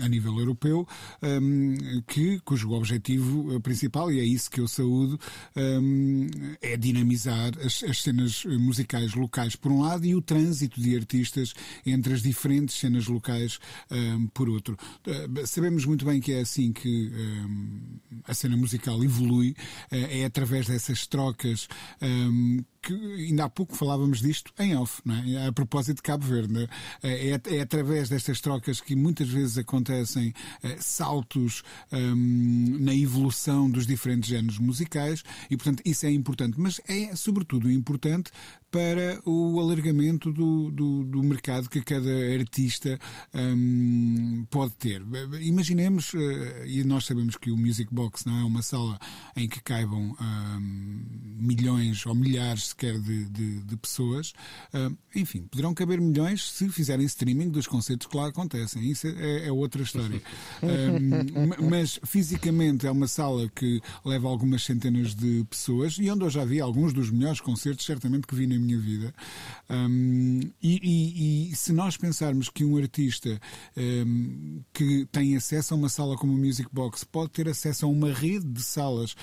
[0.00, 0.86] a nível europeu,
[2.06, 5.18] que, cujo objetivo principal, e é isso que eu saúdo,
[6.60, 11.43] é dinamizar as, as cenas musicais locais, por um lado, e o trânsito de artistas
[11.84, 13.58] entre as diferentes cenas locais
[13.90, 14.76] um, por outro.
[15.06, 19.56] Uh, sabemos muito bem que é assim que um, a cena musical evolui, uh,
[19.90, 21.68] é através dessas trocas
[22.00, 25.46] um, que ainda há pouco falávamos disto em off, é?
[25.46, 26.68] a propósito de Cabo Verde.
[27.02, 27.30] É?
[27.30, 33.86] é, é, através destas trocas que muitas vezes acontecem é, saltos um, na evolução dos
[33.86, 36.60] diferentes géneros musicais e, portanto, isso é importante.
[36.60, 38.30] Mas é, sobretudo, importante
[38.74, 42.98] para o alargamento do, do, do mercado que cada artista
[43.32, 45.00] um, pode ter.
[45.40, 46.18] Imaginemos, uh,
[46.66, 48.98] e nós sabemos que o Music Box não é uma sala
[49.36, 51.04] em que caibam um,
[51.38, 54.32] milhões ou milhares sequer de, de, de pessoas.
[54.72, 58.82] Uh, enfim, poderão caber milhões se fizerem streaming dos concertos que lá acontecem.
[58.90, 60.20] Isso é, é outra história.
[60.64, 66.30] Uh, mas fisicamente é uma sala que leva algumas centenas de pessoas e onde eu
[66.30, 69.14] já vi alguns dos melhores concertos, certamente, que vi na minha vida.
[69.68, 73.40] Um, e, e, e, se nós pensarmos que um artista
[73.76, 77.88] um, que tem acesso a uma sala como o Music Box pode ter acesso a
[77.88, 79.14] uma rede de salas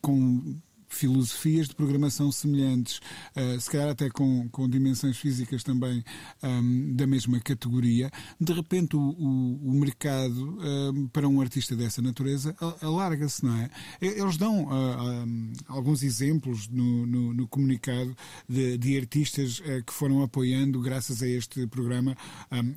[0.00, 0.60] com
[0.92, 3.00] filosofias de programação semelhantes,
[3.36, 6.04] uh, se calhar até com, com dimensões físicas também
[6.42, 12.02] um, da mesma categoria, de repente o, o, o mercado um, para um artista dessa
[12.02, 13.70] natureza alarga-se, não é?
[14.00, 18.14] Eles dão uh, um, alguns exemplos no, no, no comunicado
[18.48, 22.16] de, de artistas uh, que foram apoiando graças a este programa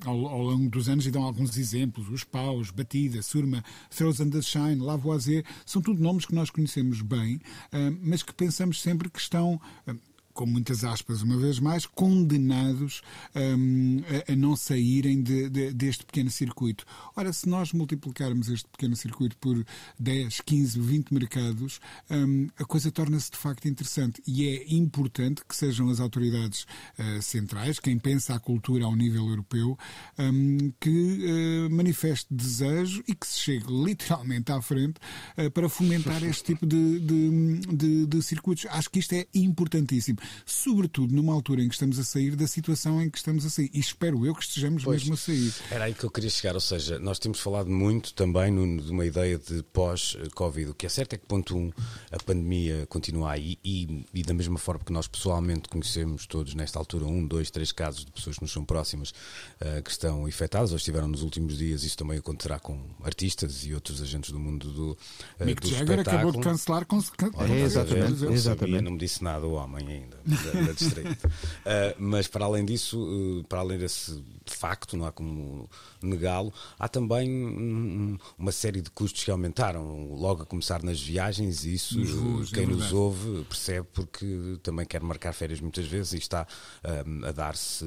[0.06, 2.10] ao, ao, longo dos anos e dão alguns exemplos.
[2.10, 7.01] Os Paus, Batida, Surma, Throws and the Shine, Lavoisier, são tudo nomes que nós conhecemos
[7.01, 7.39] bem
[8.05, 9.59] mas que pensamos sempre que estão
[10.35, 13.01] com muitas aspas, uma vez mais, condenados
[13.33, 16.85] um, a, a, não saírem de, de, deste pequeno circuito.
[17.15, 19.65] Ora, se nós multiplicarmos este pequeno circuito por
[19.97, 21.79] 10, 15, 20 mercados,
[22.11, 26.67] um, a coisa torna-se de facto interessante e é importante que sejam as autoridades
[26.99, 29.79] uh, centrais, quem pensa a cultura ao nível europeu,
[30.19, 34.99] um, que uh, manifeste desejo e que se chegue literalmente à frente
[35.37, 38.65] uh, para fomentar este tipo de, de, de, de circuitos.
[38.69, 43.01] Acho que isto é importantíssimo sobretudo numa altura em que estamos a sair da situação
[43.01, 43.69] em que estamos a sair.
[43.73, 45.53] E espero eu que estejamos pois, mesmo a sair.
[45.71, 48.91] Era aí que eu queria chegar, ou seja, nós temos falado muito também no, de
[48.91, 50.71] uma ideia de pós-Covid.
[50.71, 51.71] O que é certo é que, ponto um,
[52.11, 56.79] a pandemia continua aí e, e, da mesma forma que nós pessoalmente conhecemos todos nesta
[56.79, 60.71] altura um, dois, três casos de pessoas que nos são próximas uh, que estão infectadas
[60.71, 64.71] ou estiveram nos últimos dias, isso também acontecerá com artistas e outros agentes do mundo
[64.71, 66.29] do, uh, Mick do Jagger espetáculo.
[66.29, 67.03] acabou de cancelar com...
[67.35, 68.81] Olha, é, exatamente, exatamente.
[68.81, 71.25] não me disse nada o homem ainda da, da distrito.
[71.25, 71.29] uh,
[71.99, 75.69] mas para além disso, uh, para além desse facto, não há como
[76.01, 81.65] negá-lo, há também um, uma série de custos que aumentaram, logo a começar nas viagens,
[81.65, 86.13] e isso nos quem é nos ouve percebe porque também quer marcar férias muitas vezes
[86.13, 86.47] e está
[87.07, 87.85] um, a dar-se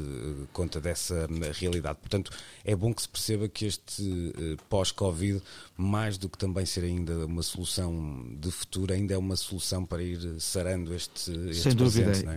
[0.52, 1.98] conta dessa realidade.
[2.00, 2.30] Portanto,
[2.64, 5.42] é bom que se perceba que este uh, pós-Covid,
[5.76, 10.02] mais do que também ser ainda uma solução de futuro, ainda é uma solução para
[10.02, 12.27] ir sarando este, este Sem presente, dúvida.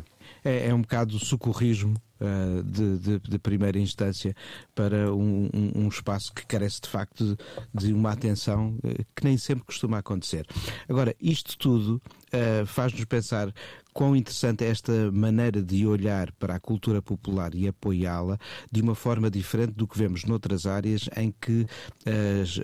[0.44, 0.68] É?
[0.68, 4.36] É, um bocado socorrismo uh, de, de, de, primeira instância
[4.76, 7.38] para um, um, um, espaço que carece de facto
[7.74, 10.46] de, de uma atenção uh, que nem sempre costuma acontecer.
[10.88, 12.02] Agora, isto tudo
[12.34, 13.54] uh, faz-nos pensar
[13.94, 18.38] quão interessante é esta maneira de olhar para a cultura popular e apoiá-la
[18.72, 21.66] de uma forma diferente do que vemos noutras áreas em que
[22.42, 22.62] as, uh,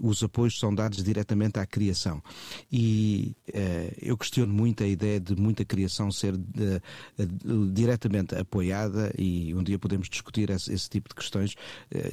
[0.00, 2.22] os apoios são dados diretamente à criação.
[2.70, 9.54] E uh, eu questiono muito a ideia de muita criação ser uh, diretamente apoiada e
[9.54, 11.54] um dia podemos discutir esse, esse tipo de questões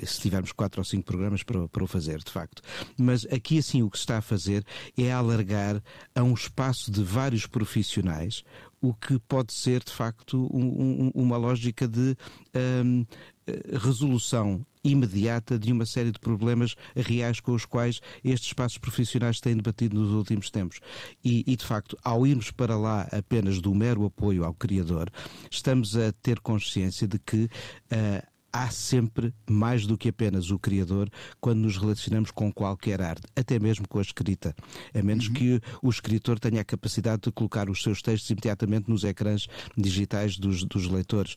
[0.05, 2.61] se tivermos quatro ou cinco programas para, para o fazer, de facto.
[2.97, 4.65] Mas aqui, assim, o que se está a fazer
[4.97, 5.81] é alargar
[6.15, 8.43] a um espaço de vários profissionais
[8.83, 12.17] o que pode ser, de facto, um, um, uma lógica de
[12.83, 13.05] um,
[13.79, 19.55] resolução imediata de uma série de problemas reais com os quais estes espaços profissionais têm
[19.55, 20.79] debatido nos últimos tempos.
[21.23, 25.09] E, e, de facto, ao irmos para lá apenas do mero apoio ao Criador,
[25.49, 31.09] estamos a ter consciência de que uh, há sempre mais do que apenas o criador
[31.41, 34.55] quando nos relacionamos com qualquer arte, até mesmo com a escrita.
[34.93, 35.33] A menos uhum.
[35.33, 40.37] que o escritor tenha a capacidade de colocar os seus textos imediatamente nos ecrãs digitais
[40.37, 41.35] dos, dos leitores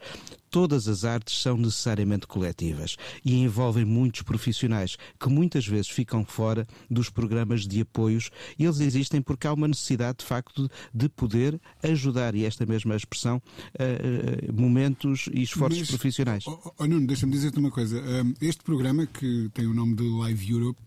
[0.50, 6.66] todas as artes são necessariamente coletivas e envolvem muitos profissionais que muitas vezes ficam fora
[6.90, 11.60] dos programas de apoios e eles existem porque há uma necessidade de facto de poder
[11.82, 13.40] ajudar, e esta mesma expressão,
[13.74, 16.44] uh, momentos e esforços Mas, profissionais.
[16.46, 18.02] Oh, oh, Nuno, deixa-me dizer-te uma coisa.
[18.40, 20.80] Este programa, que tem o nome de Live Europe,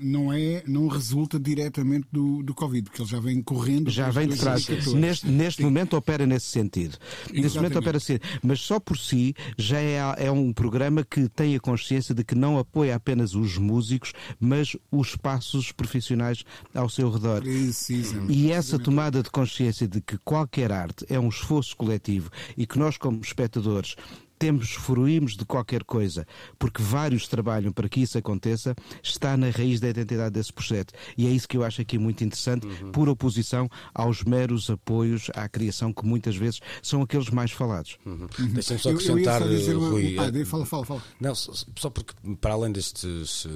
[0.00, 3.90] não, é, não resulta diretamente do, do Covid, porque ele já vem correndo.
[3.90, 4.66] Já vem de trás.
[4.94, 6.98] Neste, neste momento opera nesse sentido.
[7.00, 7.42] Exatamente.
[7.42, 8.18] Neste momento opera assim.
[8.42, 12.34] Mas só por si já é, é um programa que tem a consciência de que
[12.34, 17.42] não apoia apenas os músicos, mas os espaços profissionais ao seu redor.
[18.28, 22.78] E essa tomada de consciência de que qualquer arte é um esforço coletivo e que
[22.78, 23.96] nós, como espectadores,
[24.38, 26.26] temos, fruímos de qualquer coisa,
[26.58, 30.92] porque vários trabalham para que isso aconteça, está na raiz da identidade desse projeto.
[31.16, 32.92] E é isso que eu acho aqui muito interessante, uhum.
[32.92, 37.98] por oposição aos meros apoios à criação, que muitas vezes são aqueles mais falados.
[38.04, 38.28] Uhum.
[38.38, 38.48] Uhum.
[38.48, 39.88] Deixa-me só acrescentar, eu, eu uma...
[39.90, 40.16] Rui.
[40.18, 41.02] Ah, fala, fala, fala.
[41.20, 43.46] Não, só porque, para além destes,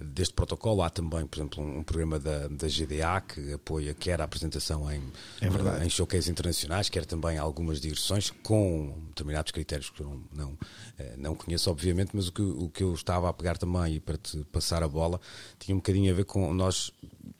[0.00, 4.24] deste protocolo, há também, por exemplo, um, programa da, da GDA que apoia quer a
[4.24, 5.02] apresentação em,
[5.40, 10.58] é em showcase internacionais, quer também algumas digressões com determinados critérios que não, não,
[10.98, 14.00] eh, não conheço, obviamente, mas o que, o que eu estava a pegar também e
[14.00, 15.20] para te passar a bola
[15.58, 16.92] tinha um bocadinho a ver com nós,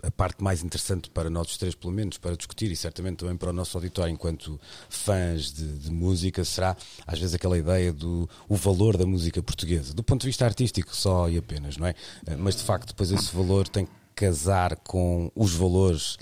[0.02, 3.50] a parte mais interessante para nós três, pelo menos, para discutir e certamente também para
[3.50, 6.76] o nosso auditório, enquanto fãs de, de música, será
[7.06, 10.94] às vezes aquela ideia do o valor da música portuguesa, do ponto de vista artístico
[10.94, 11.94] só e apenas, não é?
[12.26, 16.18] Eh, mas de facto, depois esse valor tem que casar com os valores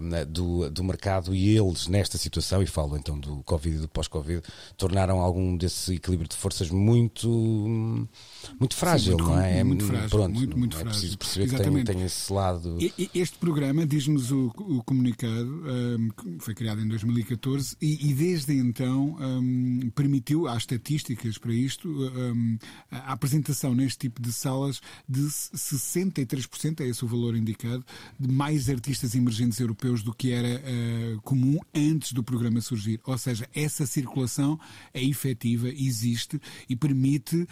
[0.00, 3.88] um, do, do mercado e eles, nesta situação, e falo então do Covid e do
[3.88, 4.42] pós-Covid,
[4.76, 7.28] tornaram algum desse equilíbrio de forças muito,
[8.58, 9.58] muito frágil, Sim, muito, não é?
[9.58, 10.08] é muito frágil.
[10.08, 10.98] Pronto, muito, muito é frágil.
[10.98, 11.80] preciso perceber Exatamente.
[11.80, 12.78] que tem, tem esse lado.
[13.14, 19.16] Este programa, diz-nos o, o, comunicado, um, foi criado em 2014 e, e desde então
[19.20, 21.94] um, permitiu, há estatísticas para isto,
[22.90, 27.84] a apresentação neste tipo de salas de 63%, é esse o valor indicado,
[28.18, 33.00] de mais artistas emergentes europeus europeus do que era uh, comum antes do programa surgir.
[33.04, 34.58] Ou seja, essa circulação
[34.92, 37.48] é efetiva, existe e permite uh,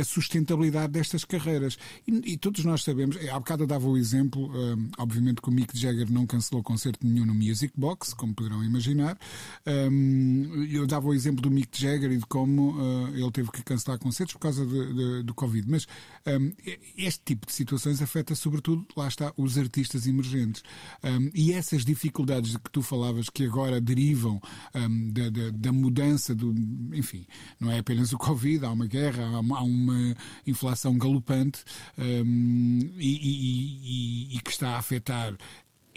[0.00, 1.78] a sustentabilidade destas carreiras.
[2.06, 5.52] E, e, todos nós sabemos, há bocado eu dava o exemplo, uh, obviamente que o
[5.52, 9.18] Mick Jagger não cancelou concerto nenhum no Music Box, como poderão imaginar.
[9.66, 12.76] Um, eu dava o exemplo do Mick Jagger e de como
[13.14, 14.64] ele teve que cancelar concertos por causa
[15.22, 15.68] do Covid.
[15.68, 15.86] Mas
[16.26, 16.52] um,
[16.96, 20.62] este tipo de situações afeta sobretudo, lá está, os artistas emergentes.
[21.34, 24.40] E essas dificuldades de que tu falavas, que agora derivam
[24.74, 26.54] um, da, da, da, mudança do.
[26.94, 27.26] Enfim,
[27.58, 31.64] não é apenas o Covid, há uma guerra, há uma, há uma inflação galopante
[31.98, 32.22] e,
[32.98, 35.36] e, e, e que está a afetar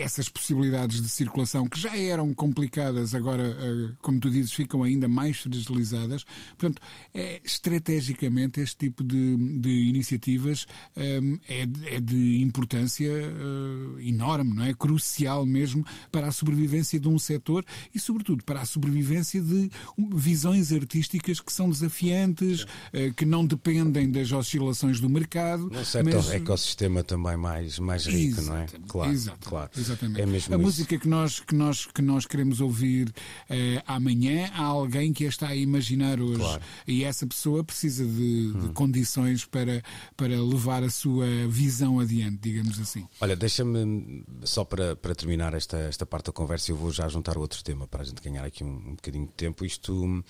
[0.01, 5.07] essas possibilidades de circulação que já eram complicadas, agora, eh, como tu dizes, ficam ainda
[5.07, 6.23] mais fragilizadas.
[6.57, 6.81] Portanto,
[7.13, 14.63] é, estrategicamente, este tipo de, de iniciativas um, é, é, de importância uh, enorme, não
[14.63, 14.73] é?
[14.73, 19.69] Crucial mesmo para a sobrevivência de um setor e, sobretudo, para a sobrevivência de
[20.13, 22.65] visões artísticas que são desafiantes,
[23.15, 25.69] que não dependem das oscilações do mercado.
[25.73, 26.31] Um setor mas...
[26.31, 28.65] ecossistema também mais, mais rico, não é?
[28.87, 29.49] Claro, Exato.
[29.49, 29.71] claro.
[29.89, 30.21] Exatamente.
[30.21, 30.65] É mesmo a isso.
[30.65, 35.29] música que nós, que, nós, que nós queremos ouvir uh, amanhã, há alguém que a
[35.29, 36.39] está a imaginar hoje.
[36.39, 36.61] Claro.
[36.87, 38.59] E essa pessoa precisa de, hum.
[38.59, 39.81] de, condições para,
[40.15, 43.07] para levar a sua visão adiante, digamos assim.
[43.21, 47.37] Olha, deixa-me, só para, para terminar esta, esta parte da conversa, eu vou já juntar
[47.37, 49.65] outro tema para a gente ganhar aqui um, um bocadinho de tempo.
[49.65, 50.23] Isto, uh,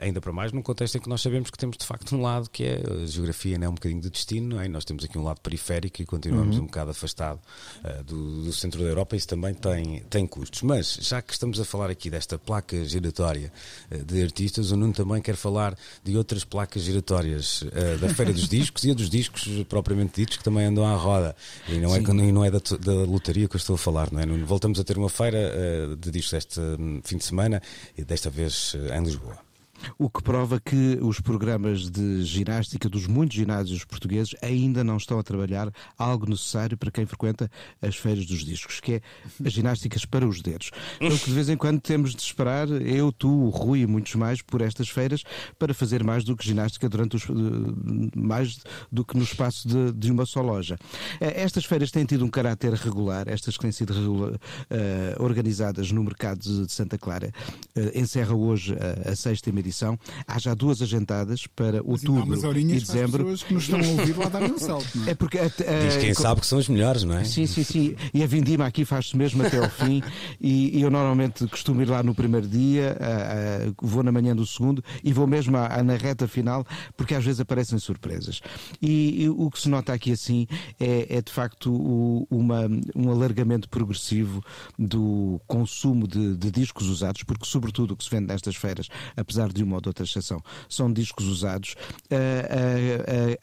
[0.00, 2.50] ainda para mais, num contexto em que nós sabemos que temos de facto um lado
[2.50, 4.68] que é a geografia, não é um bocadinho de destino, é?
[4.68, 6.64] nós temos aqui um lado periférico e continuamos uhum.
[6.64, 7.40] um bocado afastado
[7.84, 10.62] uh, do, do centro da Europa, isso também tem, tem custos.
[10.62, 13.52] Mas, já que estamos a falar aqui desta placa giratória
[13.90, 18.32] eh, de artistas, o Nuno também quer falar de outras placas giratórias uh, da Feira
[18.32, 21.34] dos Discos e a dos discos propriamente ditos que também andam à roda.
[21.68, 24.26] E não é, não é da, da lotaria que eu estou a falar, não é,
[24.26, 24.44] Nuno?
[24.46, 27.62] Voltamos a ter uma feira uh, de discos este hum, fim de semana
[27.96, 29.49] e desta vez uh, em Lisboa.
[29.98, 35.18] O que prova que os programas de ginástica dos muitos ginásios portugueses ainda não estão
[35.18, 37.50] a trabalhar algo necessário para quem frequenta
[37.80, 39.00] as feiras dos discos, que é
[39.44, 40.70] as ginásticas para os dedos.
[41.00, 44.42] Então de vez em quando temos de esperar, eu, tu, o Rui e muitos mais,
[44.42, 45.22] por estas feiras
[45.58, 47.24] para fazer mais do que ginástica durante os,
[48.14, 48.60] mais
[48.90, 50.78] do que no espaço de, de uma só loja.
[51.20, 54.36] Eh, estas feiras têm tido um caráter regular, estas que têm sido uh,
[55.18, 57.32] organizadas no mercado de Santa Clara.
[57.76, 59.98] Uh, encerra hoje a, a sexta edição edição.
[60.26, 63.24] Há já duas agendadas para outubro e dezembro.
[63.24, 64.86] Para as pessoas que nos estão a ouvir lá darem um salto.
[64.94, 65.10] Não é?
[65.10, 67.24] é porque, Diz quem sabe que são os melhores, não é?
[67.24, 67.96] Sim, sim, sim.
[68.12, 70.02] E a vindima aqui faz-se mesmo até ao fim.
[70.40, 72.96] E, e, eu normalmente costumo ir lá no primeiro dia,
[73.80, 76.66] vou na manhã do segundo e vou mesmo à, na reta final,
[76.96, 78.40] porque às vezes aparecem surpresas.
[78.82, 80.46] E, e o que se nota aqui assim
[80.78, 84.42] é, é de facto o, uma, um alargamento progressivo
[84.78, 89.52] do consumo de, de discos usados, porque sobretudo o que se vende nestas feiras, apesar
[89.52, 91.74] de de uma ou de outra exceção, são discos usados
[92.10, 92.16] a,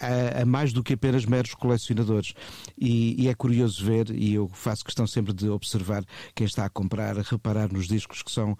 [0.01, 2.33] a, a, a mais do que apenas meros colecionadores.
[2.77, 6.03] E, e, é curioso ver, e eu faço questão sempre de observar
[6.33, 8.57] quem está a comprar, a reparar nos discos que são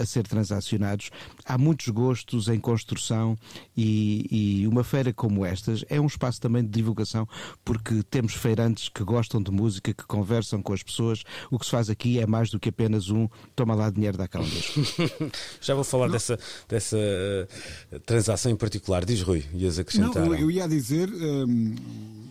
[0.00, 1.10] a, ser transacionados.
[1.44, 3.36] Há muitos gostos em construção
[3.76, 7.28] e, e uma feira como estas é um espaço também de divulgação,
[7.64, 11.22] porque temos feirantes que gostam de música, que conversam com as pessoas.
[11.50, 14.26] O que se faz aqui é mais do que apenas um toma lá dinheiro da
[14.26, 14.44] cá um.
[15.60, 16.38] Já vou falar dessa,
[16.68, 19.04] dessa uh, transação em particular.
[19.04, 20.24] Diz Rui, ias acrescentar.
[20.24, 21.08] Não, eu ia dizer.
[21.08, 21.74] Um,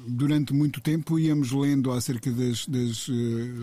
[0.06, 3.12] durante muito tempo íamos lendo acerca das, das uh,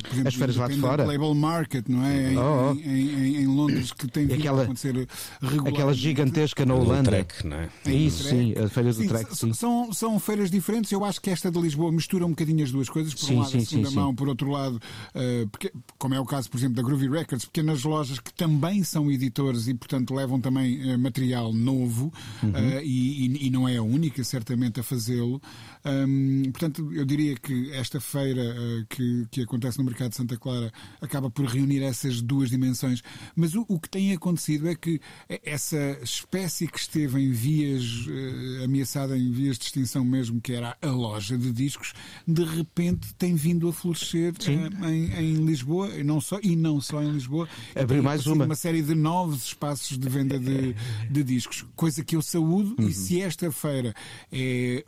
[0.03, 1.05] por exemplo, As feiras lá de fora.
[1.05, 2.33] Label Market, não é?
[2.33, 2.75] Em, oh, oh.
[2.75, 5.09] Em, em, em, Londres, que tem vindo aquela, a acontecer
[5.41, 5.69] regularmente.
[5.69, 7.11] Aquela gigantesca na Holanda.
[7.11, 7.69] Trek, não é?
[7.87, 9.37] Isso, sim, a feira do Trek.
[9.37, 9.53] Sim.
[9.53, 10.91] São, são feiras diferentes.
[10.93, 13.15] Eu acho que esta de Lisboa mistura um bocadinho as duas coisas.
[13.15, 16.15] Por sim, um lado, sim, a segunda sim, mão, por outro lado, uh, porque, como
[16.15, 19.75] é o caso, por exemplo, da Groovy Records, pequenas lojas que também são editores e,
[19.75, 22.13] portanto, levam também uh, material novo
[22.43, 22.53] uhum.
[22.83, 25.41] e, e, e, não é a única, certamente, a fazê-lo.
[25.85, 30.37] Um, portanto, eu diria que esta feira uh, que, que acontece no Mercado de Santa
[30.37, 33.03] Clara acaba por reunir essas duas dimensões.
[33.35, 35.01] Mas o, o que tem acontecido é que
[35.45, 40.77] essa espécie que esteve em vias, uh, ameaçada em vias de extinção mesmo, que era
[40.81, 41.93] a loja de discos,
[42.27, 46.81] de repente tem vindo a florescer uh, em, em, Lisboa, e não só, e não
[46.81, 47.49] só em Lisboa.
[47.75, 48.45] Abriu mais uma.
[48.45, 50.75] Uma série de novos espaços de venda de,
[51.11, 52.89] de discos, coisa que eu saúdo, uhum.
[52.89, 53.95] e se esta feira
[54.33, 54.85] é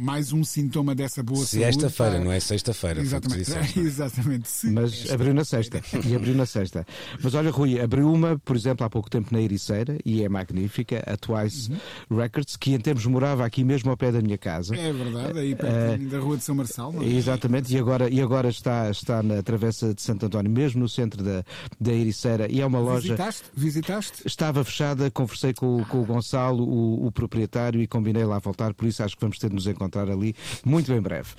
[0.00, 1.68] mais um sintoma dessa boa Se saúde.
[1.68, 2.24] esta-feira, pá.
[2.24, 3.00] não é sexta-feira.
[3.00, 3.78] Exatamente, disseste.
[3.80, 4.48] exatamente.
[4.48, 4.72] Sim.
[4.72, 5.80] Mas abriu na sexta.
[6.04, 6.86] E abriu na sexta.
[7.22, 11.02] Mas olha, Rui, abriu uma, por exemplo, há pouco tempo na Ericeira, e é magnífica,
[11.06, 11.70] a Twice
[12.10, 14.74] Records, que em tempos morava aqui mesmo ao pé da minha casa.
[14.74, 16.92] É verdade, aí pertinho da Rua de São Marçal.
[16.92, 17.06] não é?
[17.06, 21.22] Exatamente, e agora, e agora está, está na Travessa de Santo António, mesmo no centro
[21.22, 21.44] da,
[21.80, 23.02] da Ericeira, e é uma loja.
[23.02, 23.42] Visitaste?
[23.54, 24.22] Visitaste?
[24.24, 28.72] Estava fechada, conversei com, o- com o Gonçalo, o, o proprietário, e combinei lá voltar,
[28.74, 30.34] por isso acho que vamos ter de nos encontrar ali
[30.64, 31.30] muito em breve.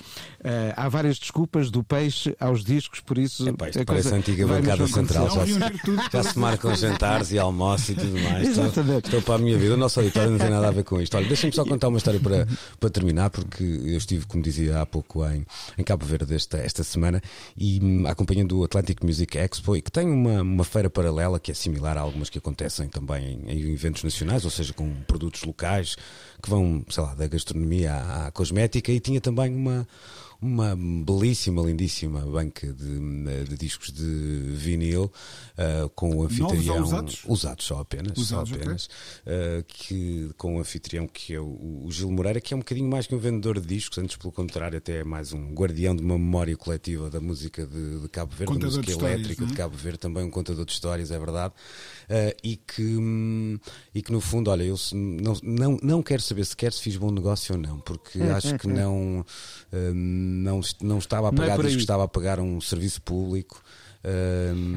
[0.43, 3.47] Eh, há várias desculpas, do peixe aos discos, por isso.
[3.47, 5.30] Epá, isto a parece coisa a antiga vai-nos bancada central.
[5.30, 8.47] Já se, já se marcam jantares e almoços e tudo mais.
[8.47, 9.06] Estou, Exatamente.
[9.06, 9.74] estou para a minha vida.
[9.74, 11.16] O nosso auditório não tem nada a ver com isto.
[11.18, 12.47] Olha, deixa-me só contar uma história para,
[12.80, 15.45] para terminar, porque eu estive, como dizia há pouco, em,
[15.78, 17.22] em Cabo Verde esta, esta semana
[17.58, 21.52] e hum, acompanhando o Atlantic Music Expo e que tem uma, uma feira paralela que
[21.52, 25.43] é similar a algumas que acontecem também em, em eventos nacionais, ou seja, com produtos
[25.43, 25.95] locais
[26.42, 29.88] que vão, sei lá, da gastronomia à, à cosmética e tinha também uma
[30.42, 34.06] uma belíssima, lindíssima banca de, de discos de
[34.56, 35.12] vinil
[35.62, 37.22] ah, com o anfitrião usados?
[37.28, 38.89] usados só apenas, Usados, só apenas
[39.28, 42.89] ah, que, com o anfitrião que é o, o Gil Moreira, que é um bocadinho
[42.89, 46.01] mais que um vendedor de discos, antes pelo contrário, até é mais um guardião de
[46.01, 49.47] uma memória coletiva da música de, de Cabo Verde, da Contador música de elétrica não
[49.49, 49.51] é?
[49.51, 51.53] de Cabo Verde, também um contador de histórias, é verdade,
[52.10, 53.60] Ah, e, que, hum,
[53.93, 56.95] e que no fundo, olha, eu se- não, não, não quero saber sequer se fiz
[56.95, 59.26] bom negócio ou não, porque acho que não,
[59.74, 61.66] hum, não, não estava a Não é pagar aí.
[61.68, 63.62] discos, estava a pagar um serviço público.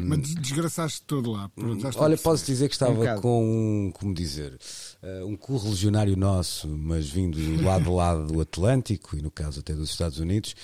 [0.07, 1.51] Mas desgraçaste todo lá.
[1.97, 4.59] Olha, posso dizer que estava Um com um, como dizer,
[5.03, 9.61] eh, um correligionário nosso, mas vindo do lado de lado do Atlântico, e no caso
[9.61, 10.57] até dos Estados Unidos,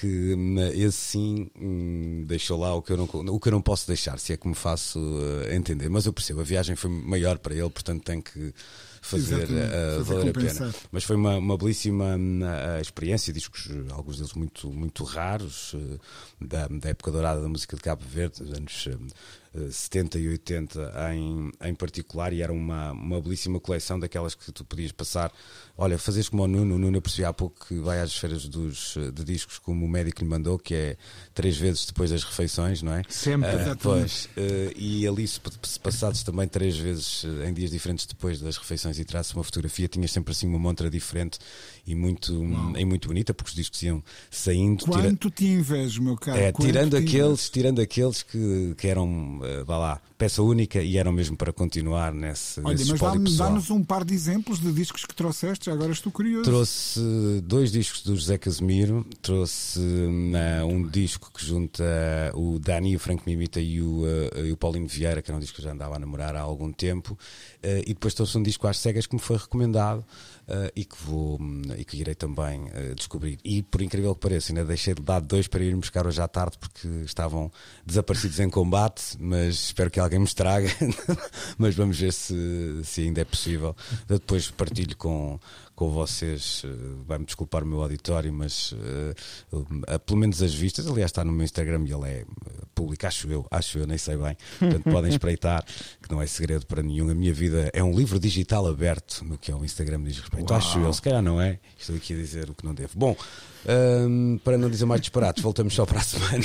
[0.00, 3.62] que hum, esse sim hum, deixou lá o que, eu não, o que eu não
[3.62, 4.98] posso deixar, se é que me faço
[5.46, 5.88] eh, entender.
[5.90, 8.54] Mas eu percebo, a viagem foi maior para ele, portanto tem que
[9.00, 10.74] fazer fazer valer a pena.
[10.90, 15.98] Mas foi uma, uma belíssima hum, eh, experiência, discos, alguns deles muito, muito raros, eh,
[16.40, 18.96] da, da época dourada da música de Cabo Verde, anos eh,
[19.70, 24.64] 70 e 80 em, em particular, e era uma, uma belíssima coleção daquelas que tu
[24.64, 25.32] podias passar.
[25.76, 28.46] Olha, fazes como o Nuno, o Nuno eu percebi há pouco que vai às feiras
[28.48, 30.96] dos, eh, de discos como o médico lhe mandou, que é
[31.32, 33.02] três vezes depois das refeições, não é?
[33.08, 33.48] Sempre.
[33.48, 33.82] Ah, Exatamente.
[33.82, 38.40] pois, eh, e ali, se, se passados também três vezes eh, em dias diferentes depois
[38.40, 41.38] das refeições e tirasse uma fotografia, tinhas sempre assim uma montra diferente
[41.88, 42.32] e muito,
[42.76, 44.84] e muito bonita, porque os discos iam saindo.
[44.84, 46.38] tira- Quanto te invejo, meu caro.
[46.38, 51.12] é, tirando aqueles, tirando aqueles que, que eram, eh, vá lá, peça única e eram
[51.12, 55.14] mesmo para continuar nesse, Olha, mas dá-nos dá-nos um par de exemplos de discos que
[55.14, 56.42] trouxeste, agora estou curioso.
[56.42, 57.00] Trouxe
[57.44, 61.84] dois discos do José Casimiro, trouxe eh, um disco que junta
[62.34, 65.40] o Dani, o Franco Mimita e o, eh, e o Paulinho Vieira, que era um
[65.40, 67.16] disco que eu já andava a namorar há algum tempo,
[67.62, 70.04] eh, e depois trouxe um disco às cegas que me foi recomendado
[70.50, 73.38] eh, e que vou hum, e que irei também eh, descobrir.
[73.44, 76.26] E por incrível que pareça, ainda deixei de dar dois para ir buscar hoje à
[76.26, 77.52] tarde porque estavam
[77.84, 80.68] desaparecidos em combate, mas espero que alguém me estrague.
[81.56, 83.76] mas vamos ver se, se ainda é possível.
[84.06, 85.38] Depois partilho com,
[85.74, 86.68] com vocês, eh,
[87.06, 88.74] vai-me desculpar o meu auditório, mas
[89.86, 92.24] eh, pelo menos as vistas, aliás, está no meu Instagram e ele é
[92.74, 94.36] público, acho eu, acho eu, nem sei bem.
[94.58, 95.64] Portanto, podem espreitar,
[96.08, 97.10] que não é segredo para nenhum.
[97.10, 100.52] A minha vida é um livro digital aberto no que é o Instagram diz respeito.
[100.54, 101.58] Acho eu, se calhar não é.
[101.78, 102.92] Estou aqui a dizer o que não devo.
[102.96, 103.14] Bom,
[103.66, 106.44] hum, para não dizer mais disparates, voltamos só para a semana,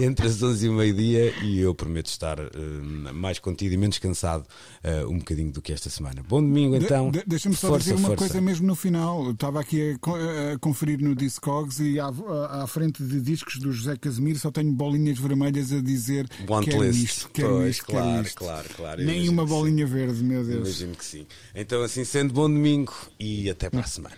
[0.00, 3.98] entre as 11 e o meio-dia, e eu prometo estar hum, mais contido e menos
[3.98, 4.44] cansado
[4.82, 6.22] eh, um bocadinho do que esta semana.
[6.28, 7.10] Bom domingo, De- então.
[7.10, 8.24] de- Deixa-me só Força, dizer uma força.
[8.24, 9.24] coisa mesmo no final.
[9.26, 13.58] Eu estava aqui a, a conferir no Discogs e à, à- à frente de discos
[13.58, 17.04] do José Casimiro só tenho bolinhas vermelhas a dizer Want quero list.
[17.04, 18.34] isto, quero Pois, isto, claro, isto.
[18.36, 18.79] claro, claro.
[18.80, 20.68] Eu Nem uma bolinha verde, meu Deus.
[20.68, 21.26] Imagino que sim.
[21.54, 24.16] Então, assim sendo, bom domingo e até para a semana.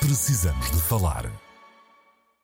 [0.00, 1.30] Precisamos de falar.